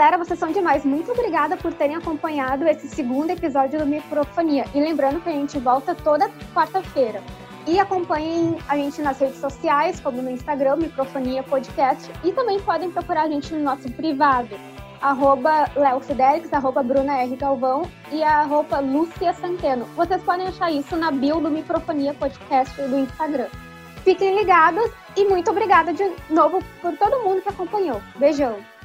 Galera, 0.00 0.16
vocês 0.16 0.38
são 0.38 0.50
demais. 0.50 0.82
Muito 0.82 1.12
obrigada 1.12 1.58
por 1.58 1.74
terem 1.74 1.94
acompanhado 1.94 2.66
esse 2.66 2.88
segundo 2.88 3.28
episódio 3.28 3.78
do 3.78 3.84
Microfonia. 3.84 4.64
E 4.74 4.80
lembrando 4.80 5.20
que 5.20 5.28
a 5.28 5.32
gente 5.32 5.58
volta 5.58 5.94
toda 5.94 6.30
quarta-feira. 6.54 7.22
E 7.66 7.78
acompanhem 7.78 8.56
a 8.66 8.78
gente 8.78 9.02
nas 9.02 9.18
redes 9.18 9.36
sociais, 9.36 10.00
como 10.00 10.22
no 10.22 10.30
Instagram, 10.30 10.76
Microfonia 10.76 11.42
Podcast. 11.42 12.10
E 12.24 12.32
também 12.32 12.58
podem 12.60 12.90
procurar 12.90 13.24
a 13.24 13.28
gente 13.28 13.52
no 13.52 13.62
nosso 13.62 13.92
privado, 13.92 14.58
arroba 15.02 15.66
Fidelix, 16.00 16.50
arroba 16.50 16.82
Bruna 16.82 17.18
R. 17.18 17.36
Galvão 17.36 17.82
e 18.10 18.22
arroba 18.22 18.78
Lúcia 18.78 19.34
Santeno. 19.34 19.84
Vocês 19.94 20.22
podem 20.22 20.46
achar 20.46 20.72
isso 20.72 20.96
na 20.96 21.10
bio 21.10 21.40
do 21.40 21.50
Microfonia 21.50 22.14
Podcast 22.14 22.74
do 22.80 23.00
Instagram. 23.00 23.48
Fiquem 24.02 24.34
ligados 24.34 24.90
e 25.14 25.26
muito 25.26 25.50
obrigada 25.50 25.92
de 25.92 26.10
novo 26.30 26.64
por 26.80 26.96
todo 26.96 27.22
mundo 27.22 27.42
que 27.42 27.50
acompanhou. 27.50 28.00
Beijão! 28.16 28.79